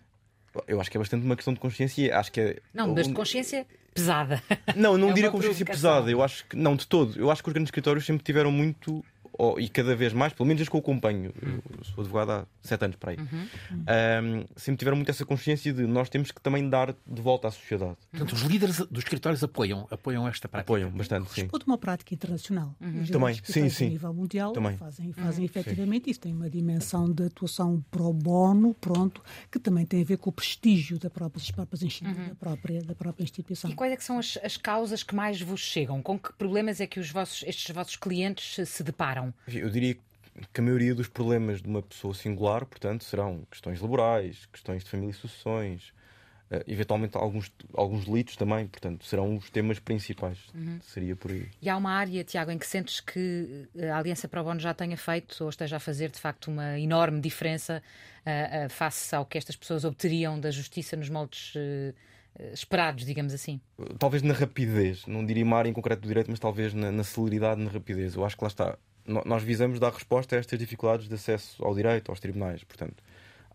[0.68, 2.58] Eu acho que é bastante uma questão de consciência acho que é.
[2.74, 4.41] Não, mas de consciência pesada.
[4.76, 6.12] Não, não É diria consciência pesada.
[6.12, 7.18] Eu acho que não de todo.
[7.20, 9.04] Eu acho que os grandes escritórios sempre tiveram muito
[9.38, 11.34] oh, e cada vez mais, pelo menos as que eu acompanho.
[11.41, 13.17] Eu sou advogado há sete anos para aí.
[13.17, 13.48] Uhum.
[13.88, 17.52] ahm, sempre tiveram muito essa consciência de nós temos que também dar de volta à
[17.52, 17.95] sociedade.
[18.12, 20.65] Portanto, os líderes dos escritórios apoiam, apoiam esta prática.
[20.74, 21.41] Apoiam bastante, sim.
[21.41, 22.76] Responde uma prática internacional.
[23.02, 23.88] Os Também, sim, sim.
[23.88, 24.78] A nível mundial Também.
[24.78, 26.19] fazem, fazem efetivamente isso.
[26.19, 29.21] Tem uma dimensão de atuação pro bono, pronto,
[29.52, 32.82] que também tem a ver com o prestígio da própria, das próprias institu- da, própria,
[32.84, 33.69] da própria instituição.
[33.69, 36.02] E quais é que são as, as causas que mais vos chegam?
[36.02, 38.84] Com que problemas é que os vossos, estes vossos clientes se- se
[39.26, 39.34] deparam?
[39.48, 39.98] Eu diria
[40.54, 44.90] que a maioria dos problemas de uma pessoa singular, portanto, serão questões laborais, questões de
[44.90, 45.94] família e sucessões,
[46.46, 50.38] Uh, eventualmente alguns, alguns delitos também, portanto, serão os temas principais.
[50.54, 50.80] Uhum.
[50.80, 51.50] Seria por aí.
[51.60, 54.96] E há uma área, Tiago, em que sentes que a Aliança Pro Bono já tenha
[54.96, 59.40] feito ou esteja a fazer de facto uma enorme diferença uh, uh, face ao que
[59.40, 61.56] estas pessoas obteriam da justiça nos moldes
[62.54, 63.60] esperados, digamos assim?
[63.98, 67.04] Talvez na rapidez, não diria uma área em concreto do direito, mas talvez na, na
[67.04, 68.15] celeridade, na rapidez.
[68.15, 68.78] Eu acho que lá está.
[69.06, 72.63] Nós visamos dar resposta a estas dificuldades de acesso ao direito, aos tribunais.
[72.63, 73.04] Portanto,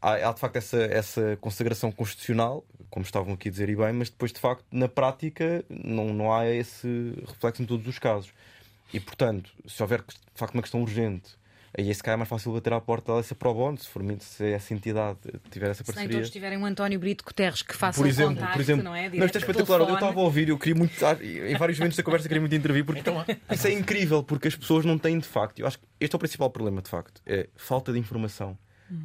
[0.00, 3.92] há, há de facto essa, essa consagração constitucional, como estavam aqui a dizer e bem,
[3.92, 8.32] mas depois de facto na prática não, não há esse reflexo em todos os casos.
[8.92, 11.39] E portanto, se houver de facto uma questão urgente
[11.76, 14.52] aí esse cá é mais fácil bater à porta dessa pro bono, se for se
[14.52, 15.18] essa entidade
[15.50, 16.09] tiver essa parceria.
[16.09, 18.85] Se nem todos tiverem um António Brito Guterres que faça por exemplo, contacto, por exemplo,
[18.85, 19.09] não é?
[19.09, 19.80] Não, isto é espetacular.
[19.80, 20.92] Eu estava a ouvir eu queria muito.
[21.22, 24.56] Em vários momentos da conversa queria muito intervir porque então, isso é incrível, porque as
[24.56, 25.61] pessoas não têm de facto.
[25.61, 27.20] Eu acho que este é o principal problema, de facto.
[27.26, 28.56] É falta de informação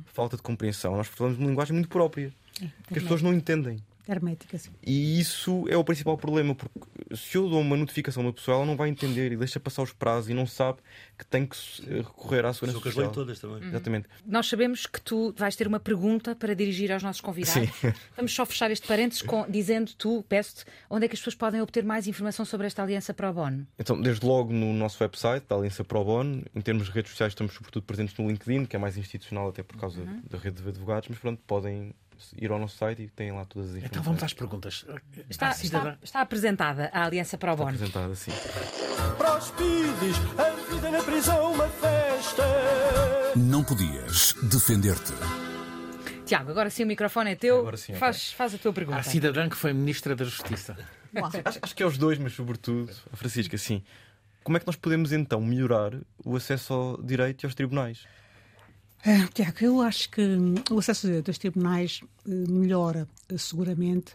[0.06, 0.95] falta de compreensão.
[0.95, 3.78] Nós falamos de uma linguagem muito própria, é, que as pessoas não entendem.
[4.07, 4.71] Hermética, sim.
[4.85, 6.79] E isso é o principal problema, porque
[7.15, 9.81] se eu dou uma notificação a uma pessoa, ela não vai entender e deixa passar
[9.81, 10.79] os prazos e não sabe
[11.17, 13.11] que tem que recorrer à segurança Sou social.
[13.11, 13.61] todas também.
[13.61, 13.69] Uhum.
[13.69, 14.07] Exatamente.
[14.25, 17.69] Nós sabemos que tu vais ter uma pergunta para dirigir aos nossos convidados.
[17.75, 17.93] Sim.
[18.15, 21.61] Vamos só fechar este parênteses com, dizendo tu, peço-te, onde é que as pessoas podem
[21.61, 23.65] obter mais informação sobre esta Aliança Pro Bono?
[23.79, 27.31] Então, desde logo no nosso website, da Aliança Pro Bono, em termos de redes sociais
[27.31, 30.21] estamos sobretudo presentes no LinkedIn, que é mais institucional até por causa uhum.
[30.29, 31.93] da rede de advogados, mas pronto, podem
[32.38, 33.91] ir ao nosso site e têm lá todas as informações.
[33.91, 34.86] Então vamos às perguntas.
[35.30, 37.71] Está, está, está apresentada a Aliança Pro Bono.
[37.71, 38.32] Está apresentada, sim.
[39.17, 42.43] Prospides, a vida na prisão, uma festa.
[43.36, 45.13] Não podias defender-te.
[46.25, 47.60] Tiago, agora sim o microfone é teu.
[47.60, 48.97] Agora sim, faz, faz a tua pergunta.
[48.97, 50.75] A cidadã que foi Ministra da Justiça.
[51.45, 53.84] acho, acho, que é os dois, mas sobretudo a Francisca, sim.
[54.43, 58.06] Como é que nós podemos então melhorar o acesso ao direito e aos tribunais?
[59.05, 60.19] Uh, Tiago, eu acho que
[60.71, 64.13] o acesso aos tribunais uh, melhora uh, seguramente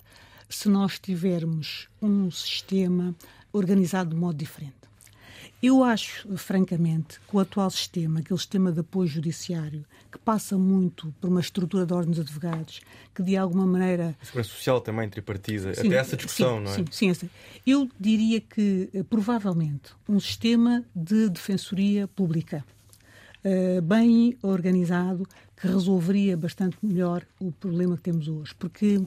[0.48, 3.14] se nós tivermos um sistema
[3.52, 4.74] organizado de modo diferente.
[5.62, 11.14] Eu acho, francamente, que o atual sistema, aquele sistema de apoio judiciário, que passa muito
[11.20, 12.80] por uma estrutura de ordens de advogados,
[13.14, 14.16] que de alguma maneira.
[14.20, 16.74] A segurança social também tripartisa, sim, até essa discussão, sim, não é?
[16.74, 17.30] Sim, sim, essa.
[17.64, 22.64] Eu diria que, provavelmente, um sistema de defensoria pública
[23.44, 25.26] uh, bem organizado
[25.56, 28.54] que resolveria bastante melhor o problema que temos hoje.
[28.58, 29.00] Porque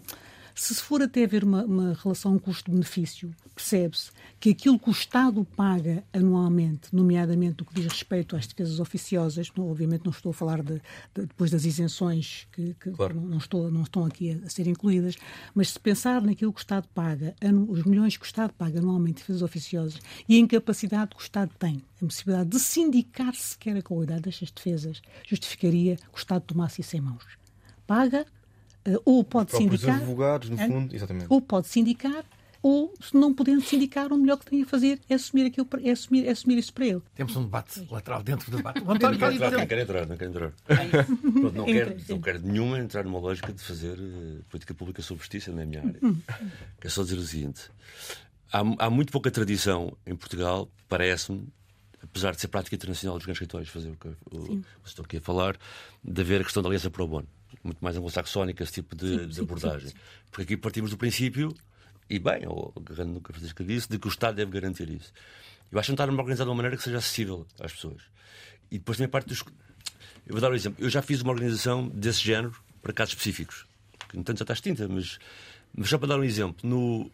[0.55, 6.03] se for até haver uma, uma relação custo-benefício, percebe-se que aquilo que o Estado paga
[6.11, 10.61] anualmente, nomeadamente no que diz respeito às defesas oficiosas, não, obviamente não estou a falar
[10.61, 10.75] de,
[11.13, 13.19] de, depois das isenções que, que claro.
[13.19, 15.15] não, estou, não estão aqui a, a, ser incluídas,
[15.55, 17.35] mas se pensar naquilo que o Estado paga,
[17.67, 21.23] os milhões que o Estado paga anualmente de defesas oficiosas e a incapacidade que o
[21.23, 26.43] Estado tem, a possibilidade de sindicar sequer a qualidade destas defesas, justificaria que o Estado
[26.43, 27.23] tomasse isso em mãos.
[27.85, 28.25] Paga,
[29.05, 29.95] ou pode sindicar.
[29.95, 31.27] advogados, no fundo, exatamente.
[31.29, 32.23] Ou pode sindicar,
[32.61, 35.91] ou se não podendo sindicar, o melhor que tem a fazer é assumir, aquilo, é
[35.91, 37.01] assumir, é assumir isso para ele.
[37.13, 38.79] Temos um debate lateral dentro do debate.
[38.83, 40.51] não, quer entrar, não quer entrar, não quer entrar.
[40.51, 45.21] Pronto, não, quero, não quero nenhuma entrar numa lógica de fazer uh, política pública sobre
[45.21, 45.99] justiça na minha área.
[46.01, 46.17] Hum.
[46.79, 47.69] Quero só dizer o seguinte:
[48.51, 51.47] há, há muito pouca tradição em Portugal, parece-me,
[52.01, 55.21] apesar de ser prática internacional dos grandes escritórios fazer o que eu estou aqui a
[55.21, 55.57] falar,
[56.01, 57.27] de haver a questão da aliança pro bono
[57.63, 59.89] muito mais anglo-saxónica, esse tipo de, sim, de abordagem.
[59.89, 61.53] Sim, sim, Porque aqui partimos do princípio,
[62.09, 64.89] e bem, ou agarrando no que a Francisca disse, de que o Estado deve garantir
[64.89, 65.11] isso.
[65.71, 68.03] Eu acho que não está organizado de uma maneira que seja acessível às pessoas.
[68.69, 69.43] E depois também parte dos.
[70.25, 70.83] Eu vou dar um exemplo.
[70.83, 73.65] Eu já fiz uma organização desse género para casos específicos,
[74.09, 75.17] que no tanto já está extinta, mas,
[75.75, 76.67] mas só para dar um exemplo.
[76.67, 77.11] No...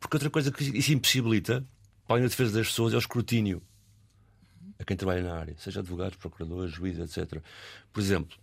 [0.00, 1.64] Porque outra coisa que isso impossibilita,
[2.06, 3.62] para da defesa das pessoas, é o escrutínio
[4.78, 7.40] a quem trabalha na área, seja advogados, procuradores, juízes, etc.
[7.92, 8.36] Por exemplo,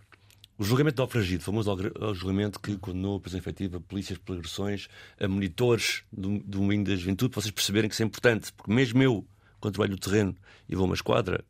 [0.61, 1.75] o julgamento de Alfragide, famoso
[2.13, 4.87] julgamento que condenou a prisão efetiva polícias por agressões
[5.19, 8.71] a monitores do, do Wing da Juventude, para vocês perceberem que isso é importante, porque
[8.71, 9.25] mesmo eu,
[9.59, 10.35] quando trabalho no terreno
[10.69, 11.43] e vou a uma esquadra,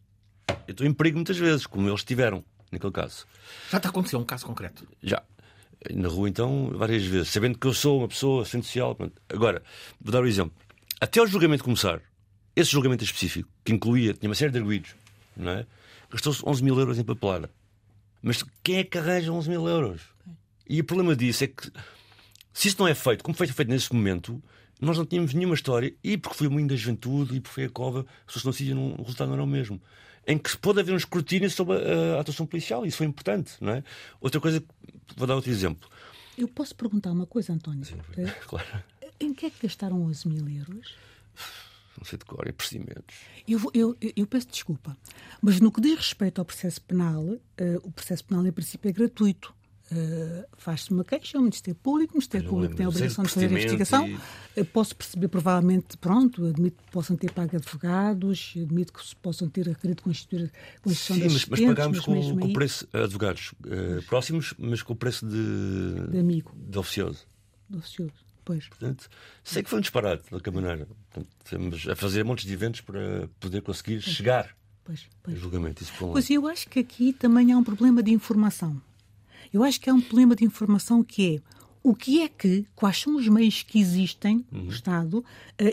[0.66, 3.26] eu estou em perigo muitas vezes, como eles tiveram naquele caso.
[3.70, 4.88] Já te aconteceu um caso concreto?
[5.04, 5.22] Já.
[5.94, 8.98] Na rua, então, várias vezes, sabendo que eu sou uma pessoa essencial.
[9.28, 9.62] Agora,
[10.00, 10.54] vou dar um exemplo.
[11.02, 12.02] Até o julgamento começar,
[12.56, 14.96] esse julgamento específico, que incluía, tinha uma série de arguídos,
[15.36, 15.66] não é?
[16.10, 17.50] gastou-se 11 mil euros em papelada.
[18.22, 20.02] Mas quem é que arranja 11 mil euros?
[20.68, 21.72] E o problema disso é que,
[22.54, 24.42] se isso não é feito, como foi feito nesse momento,
[24.80, 27.66] nós não tínhamos nenhuma história, e porque foi o moinho da juventude, e porque foi
[27.66, 29.82] a cova, se fosse não decidiam, o resultado não era o mesmo.
[30.26, 33.74] Em que pode haver um escrutínio sobre a, a atuação policial, isso foi importante, não
[33.74, 33.84] é?
[34.20, 34.64] Outra coisa,
[35.16, 35.90] vou dar outro exemplo.
[36.38, 37.86] Eu posso perguntar uma coisa, António?
[37.86, 37.98] Sim,
[38.48, 38.84] claro.
[39.20, 40.96] Em que é que gastaram 11 mil euros?
[41.98, 43.16] Não sei de cor, é procedimentos.
[43.48, 44.98] Eu, eu, eu, peço desculpa,
[45.42, 47.40] mas no que diz respeito ao processo penal, uh,
[47.84, 49.54] o processo penal, em princípio, é gratuito.
[49.92, 53.48] Uh, Faz-se uma queixa ao Ministério Público, o Ministério Público tem a obrigação de fazer
[53.48, 54.08] a investigação.
[54.56, 54.64] E...
[54.64, 60.02] Posso perceber, provavelmente, pronto, admito que possam ter pago advogados, admito que possam ter querido
[60.02, 64.94] constituir a Constituição Sim, mas, mas pagámos com, com preço, advogados uh, próximos, mas com
[64.94, 66.56] o preço de, de amigo.
[66.56, 67.28] De oficioso.
[67.70, 68.31] De oficioso.
[68.44, 68.68] Pois.
[68.68, 69.10] Portanto,
[69.44, 70.86] sei que foi um disparate, de qualquer maneira.
[70.86, 74.16] Portanto, estamos a fazer montes de eventos para poder conseguir pois.
[74.16, 75.36] chegar pois, pois.
[75.36, 75.84] ao julgamento.
[75.84, 78.82] Isso pois eu acho que aqui também há um problema de informação.
[79.54, 81.42] Eu acho que há um problema de informação que é
[81.84, 84.70] o que é que, quais são os meios que existem no uhum.
[84.70, 85.26] Estado uh,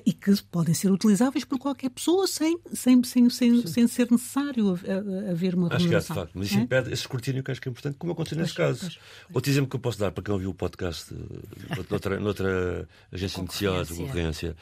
[0.06, 4.78] e que podem ser utilizáveis por qualquer pessoa sem, sem, sem, sem, sem ser necessário
[5.30, 6.62] haver uma Acho que há, de facto, mas isso é?
[6.62, 8.80] impede esse escrutínio que acho que é importante, como aconteceu nesse caso.
[8.80, 9.34] Pois, pois.
[9.34, 13.42] Outro exemplo que eu posso dar para quem ouviu o podcast eh, noutra, noutra agência
[13.42, 14.56] noticiosa, concorrência,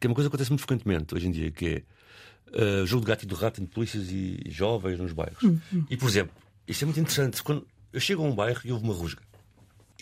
[0.00, 3.04] que é uma coisa que acontece muito frequentemente hoje em dia, que é uh, jogo
[3.04, 5.42] de gato e do rato entre polícias e jovens nos bairros.
[5.42, 5.84] Hum, hum.
[5.90, 6.34] E, por exemplo,
[6.66, 7.42] isso é muito interessante.
[7.42, 9.22] Quando eu chego a um bairro e houve uma rusga.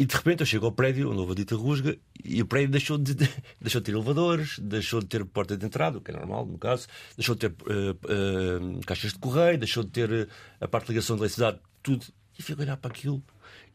[0.02, 2.72] E de repente eu chego ao prédio onde houve a dita rusga e o prédio
[2.72, 3.14] deixou de,
[3.60, 6.58] deixou de ter elevadores, deixou de ter porta de entrada, o que é normal no
[6.58, 10.28] caso, deixou de ter uh, uh, caixas de correio, deixou de ter uh,
[10.60, 12.04] a parte de ligação de eletricidade, tudo.
[12.36, 13.22] E fico a olhar para aquilo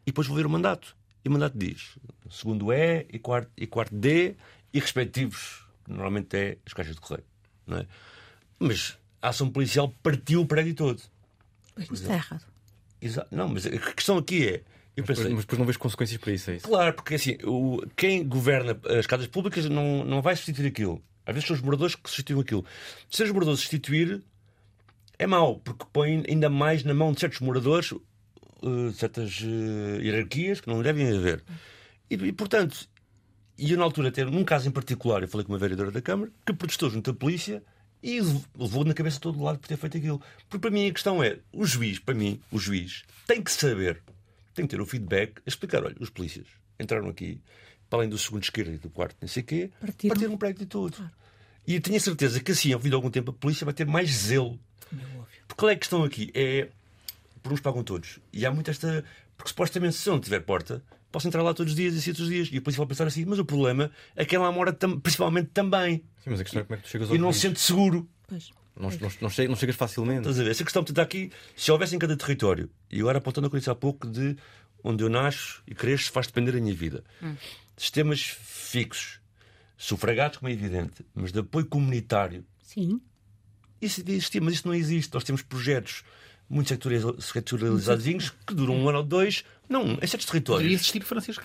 [0.02, 0.94] e depois vou ver o mandato.
[1.24, 1.96] E o mandato diz
[2.28, 4.36] segundo E e quarto, e quarto D
[4.70, 7.24] e respectivos, normalmente é as caixas de correio.
[7.66, 7.86] Não é?
[8.58, 11.00] Mas a ação policial partiu o prédio todo.
[11.74, 12.44] Mas isso está errado.
[13.00, 13.34] Exato.
[13.34, 14.62] Não, mas a questão aqui é.
[14.98, 16.66] Eu mas, pensei, mas depois não vejo consequências para isso, é isso?
[16.66, 21.00] Claro, porque assim, o, quem governa as casas públicas não, não vai substituir aquilo.
[21.24, 22.64] Às vezes são os moradores que substituem aquilo.
[23.08, 24.24] Se os moradores substituir,
[25.16, 30.60] é mau, porque põe ainda mais na mão de certos moradores uh, certas uh, hierarquias
[30.60, 31.44] que não devem haver.
[32.10, 32.88] E, e, portanto,
[33.56, 36.02] e eu na altura, até num caso em particular, eu falei com uma vereadora da
[36.02, 37.62] Câmara que protestou junto à polícia
[38.02, 38.20] e
[38.58, 40.20] levou na cabeça todo lado por ter feito aquilo.
[40.48, 44.02] Porque para mim a questão é: o juiz, para mim, o juiz tem que saber,
[44.58, 46.46] tem que ter o feedback, a explicar: olha, os polícias
[46.78, 47.40] entraram aqui,
[47.88, 50.36] para além do segundo esquerdo e do quarto, não sei o quê, partiram, partiram um
[50.36, 50.96] prédio de tudo.
[50.96, 51.12] Claro.
[51.66, 53.74] E eu tenho a certeza que assim, ao fim de algum tempo, a polícia vai
[53.74, 54.58] ter mais zelo.
[54.92, 54.96] É
[55.46, 56.30] porque qual é a questão aqui?
[56.34, 56.68] É.
[57.42, 58.18] Por uns pagam todos.
[58.32, 59.04] E há muito esta.
[59.36, 60.82] Porque supostamente, se eu não tiver porta,
[61.12, 62.48] posso entrar lá todos os dias e assim todos os dias.
[62.50, 65.50] E a polícia vai pensar assim, mas o problema é que ela mora tam principalmente
[65.52, 66.04] também.
[66.24, 67.60] Sim, mas a questão é como é que tu chegas ao E não se sente
[67.60, 68.08] seguro.
[68.26, 68.50] Pois.
[68.78, 70.20] Não, não, não, chegas, não chegas facilmente.
[70.20, 70.50] Estás a ver?
[70.50, 73.74] Essa questão está aqui, se houvesse em cada território, e agora apontando a coisa há
[73.74, 74.36] pouco de
[74.82, 77.02] onde eu nasço e cresço faz depender a minha vida.
[77.22, 77.34] Hum.
[77.76, 79.20] Sistemas fixos,
[79.76, 82.44] sufragados, como é evidente, mas de apoio comunitário.
[82.62, 83.00] Sim.
[83.80, 85.12] Isso existia, mas isso não existe.
[85.12, 86.04] Nós temos projetos
[86.48, 86.68] muito
[87.20, 89.44] sectorializados que duram um ano ou dois.
[89.68, 90.62] Não, em certos territórios.
[90.62, 91.44] Deveria existir, Francisco?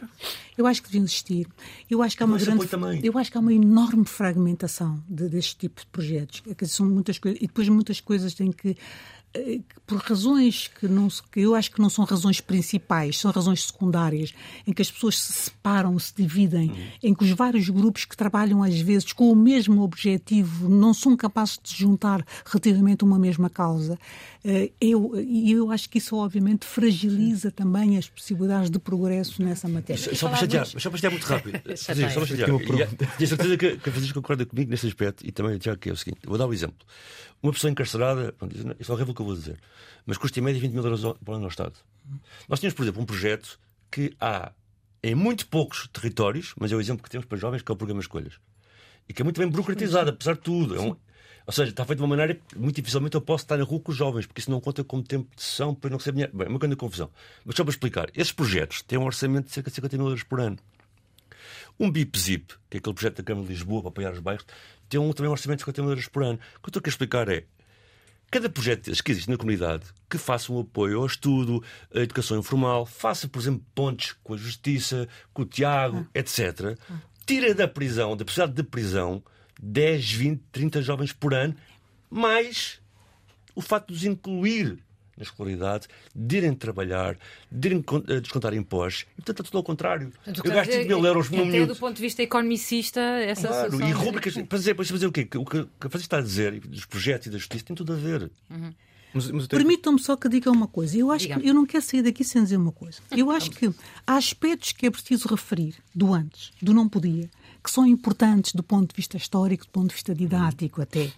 [0.57, 1.47] Eu acho que deviam existir.
[1.89, 3.05] Eu acho que há uma grande.
[3.05, 6.41] Eu acho que há uma enorme fragmentação de, deste tipo de projetos.
[6.55, 7.41] Que são muitas coisas.
[7.41, 8.77] E depois muitas coisas têm que
[9.85, 14.33] por razões que, não, que eu acho que não são razões principais, são razões secundárias,
[14.65, 16.87] em que as pessoas se separam, se dividem, uhum.
[17.01, 21.17] em que os vários grupos que trabalham às vezes com o mesmo objetivo não são
[21.17, 23.97] capazes de se juntar relativamente a uma mesma causa.
[24.45, 27.55] Eh, eu, e eu acho que isso obviamente fragiliza Sim.
[27.55, 30.15] também as possibilidades de progresso nessa matéria.
[30.15, 31.61] Só para chatear, só para chatear muito rápido.
[31.75, 32.49] Só para chatear.
[33.17, 35.93] Tenho certeza que, que a Francisco concorda comigo nesse aspecto e também já que é
[35.93, 36.77] o seguinte, vou dar o um exemplo.
[37.41, 38.33] Uma pessoa encarcerada,
[38.79, 39.59] isso é horrível o que eu vou dizer,
[40.05, 41.73] mas custa em média 20 mil euros por ano ao Estado.
[42.47, 43.59] Nós temos, por exemplo, um projeto
[43.89, 44.51] que há
[45.01, 47.75] em muito poucos territórios, mas é o exemplo que temos para jovens, que é o
[47.75, 48.39] programa Escolhas.
[49.07, 50.75] E que é muito bem burocratizado, apesar de tudo.
[50.75, 50.95] É um,
[51.45, 53.79] ou seja, está feito de uma maneira que muito dificilmente eu posso estar na rua
[53.81, 56.37] com os jovens, porque isso não conta como tempo de sessão para não receber dinheiro.
[56.37, 57.09] Bem, é uma grande confusão.
[57.43, 60.23] Mas só para explicar, esses projetos têm um orçamento de cerca de 50 mil euros
[60.23, 60.57] por ano.
[61.77, 64.45] Um BIP-ZIP, que é aquele projeto da Câmara de Lisboa para apoiar os bairros,
[64.87, 66.39] tem um, também um orçamento de 50 mil euros por ano.
[66.57, 67.43] O que eu estou a explicar é
[68.33, 71.63] cada projeto que existe na comunidade que faça um apoio ao estudo,
[71.93, 76.19] à educação informal, faça, por exemplo, pontes com a justiça, com o Tiago, ah.
[76.19, 76.97] etc., ah.
[77.27, 79.23] tira da prisão, da possibilidade de prisão,
[79.61, 81.55] 10, 20, 30 jovens por ano,
[82.09, 82.81] mais
[83.53, 84.79] o facto de os incluir
[85.17, 87.17] na escolaridade, de irem trabalhar,
[87.51, 89.05] de irem eh, descontar impostos.
[89.13, 90.11] E, portanto, está tudo ao contrário.
[90.11, 91.73] Portanto, eu gasto 5 mil euros no minuto.
[91.73, 95.27] do ponto de vista economicista, essa claro, E rubricas, para dizer, para dizer o quê?
[95.35, 97.95] O que a Francisco está a dizer, dos projetos e da justiça, tem tudo a
[97.95, 98.31] ver.
[98.49, 98.73] Uhum.
[99.21, 99.47] Tenho...
[99.47, 100.97] Permitam-me só que diga uma coisa.
[100.97, 102.99] Eu acho que eu não quero sair daqui sem dizer uma coisa.
[103.15, 103.71] Eu acho que
[104.07, 107.29] há aspectos que é preciso referir do antes, do não podia,
[107.63, 111.11] que são importantes do ponto de vista histórico, do ponto de vista didático até.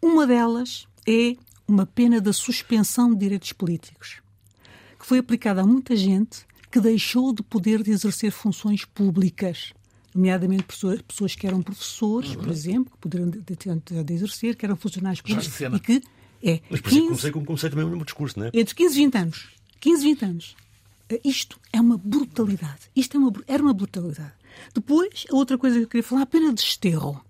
[0.00, 1.36] Uma delas é
[1.70, 4.20] uma pena da suspensão de direitos políticos,
[4.98, 9.72] que foi aplicada a muita gente que deixou de poder de exercer funções públicas,
[10.14, 14.64] nomeadamente pessoas, pessoas que eram professores, por exemplo, que poderiam de, de, de exercer, que
[14.64, 16.02] eram funcionários públicos e que
[16.42, 16.60] é.
[16.70, 18.50] Mas por 15, comecei como comecei também o mesmo discurso, não é?
[18.52, 19.48] Entre 15 e 20 anos.
[19.80, 20.56] 15 e 20 anos.
[21.24, 22.90] isto é uma brutalidade.
[22.94, 24.32] Isto é uma, era uma brutalidade.
[24.74, 27.24] Depois, a outra coisa que eu queria falar, a pena de esterro,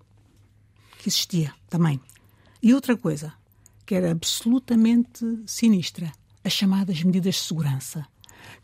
[0.99, 1.99] que existia também.
[2.61, 3.33] E outra coisa,
[3.91, 6.13] que era absolutamente sinistra,
[6.45, 8.07] as chamadas medidas de segurança,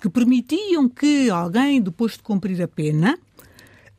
[0.01, 3.19] que permitiam que alguém, depois de cumprir a pena,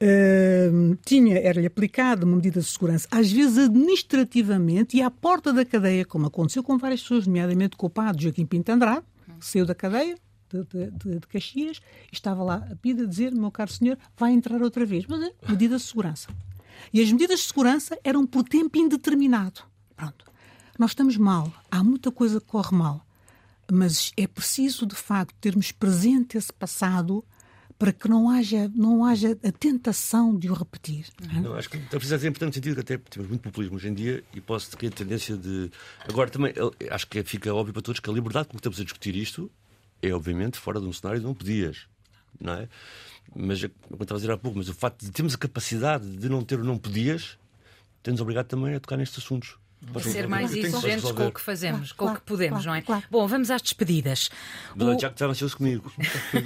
[0.00, 5.64] Uh, tinha, era-lhe aplicada uma medida de segurança, às vezes administrativamente, e à porta da
[5.64, 9.02] cadeia, como aconteceu com várias pessoas, nomeadamente com o padre Joaquim Pinto Andrade,
[9.40, 10.14] que saiu da cadeia
[10.48, 11.80] de, de, de, Caxias
[12.12, 15.04] e estava lá a pedir a dizer, meu caro senhor, vai entrar outra vez.
[15.08, 16.28] Mas é medida de segurança.
[16.92, 19.62] E as medidas de segurança eram por tempo indeterminado.
[19.96, 20.27] Pronto.
[20.78, 23.04] Nós estamos mal, há muita coisa que corre mal,
[23.70, 27.24] mas é preciso, de facto, termos presente esse passado
[27.76, 31.06] para que não haja, não haja a tentação de o repetir.
[31.42, 33.94] Não, acho que talvez seja importante no sentido que até temos muito populismo hoje em
[33.94, 35.70] dia e posso ter a tendência de.
[36.08, 36.52] Agora também,
[36.90, 39.50] acho que fica óbvio para todos que a liberdade com que estamos a discutir isto
[40.00, 41.86] é, obviamente, fora de um cenário de não podias,
[42.40, 42.68] não é?
[43.34, 46.28] Mas, como estava a dizer há pouco, mas o facto de termos a capacidade de
[46.28, 47.36] não ter o não podias
[48.02, 49.56] tem-nos obrigado também a tocar nestes assuntos.
[49.92, 52.82] Pode ser mais exigentes com o que fazemos, com o que podemos, não é?
[53.10, 54.28] Bom, vamos às despedidas.
[54.74, 54.98] Mas o...
[54.98, 55.92] já que estava ansioso comigo.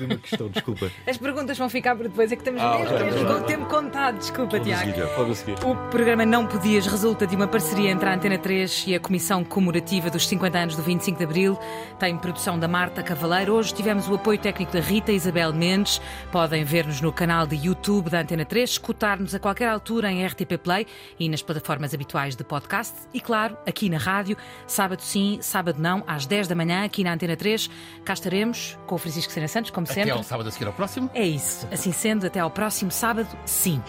[0.07, 0.91] uma questão, desculpa.
[1.07, 4.19] As perguntas vão ficar para depois, é que estamos ah, mesmo, com o tempo contado.
[4.19, 4.91] Desculpa, pode Tiago.
[4.91, 5.65] Seguir, pode seguir.
[5.65, 9.43] O programa Não Podias resulta de uma parceria entre a Antena 3 e a Comissão
[9.43, 11.59] Comemorativa dos 50 anos do 25 de Abril.
[11.99, 13.55] Tem produção da Marta Cavaleiro.
[13.55, 16.01] Hoje tivemos o apoio técnico da Rita Isabel Mendes.
[16.31, 20.59] Podem ver-nos no canal de YouTube da Antena 3, escutar-nos a qualquer altura em RTP
[20.63, 20.87] Play
[21.19, 22.95] e nas plataformas habituais de podcast.
[23.15, 27.15] E, claro, aqui na rádio, sábado sim, sábado não, às 10 da manhã, aqui na
[27.15, 27.71] Antena 3.
[28.05, 30.11] Cá estaremos com o Francisco Sena Santos, como sempre.
[30.11, 31.11] Até ao sábado a seguir ao próximo.
[31.15, 31.67] É isso.
[31.73, 33.83] Assim sendo, até ao próximo sábado, sim.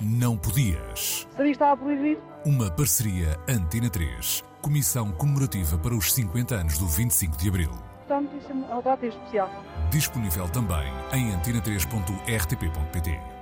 [0.00, 1.26] Não podias.
[1.36, 2.22] Sabia estava proibido.
[2.46, 7.70] Uma parceria Antena 3, Comissão Comemorativa para os 50 anos do 25 de Abril.
[8.06, 9.50] Portanto, isso é uma data especial.
[9.90, 13.37] Disponível também em antena3.rtp.pt.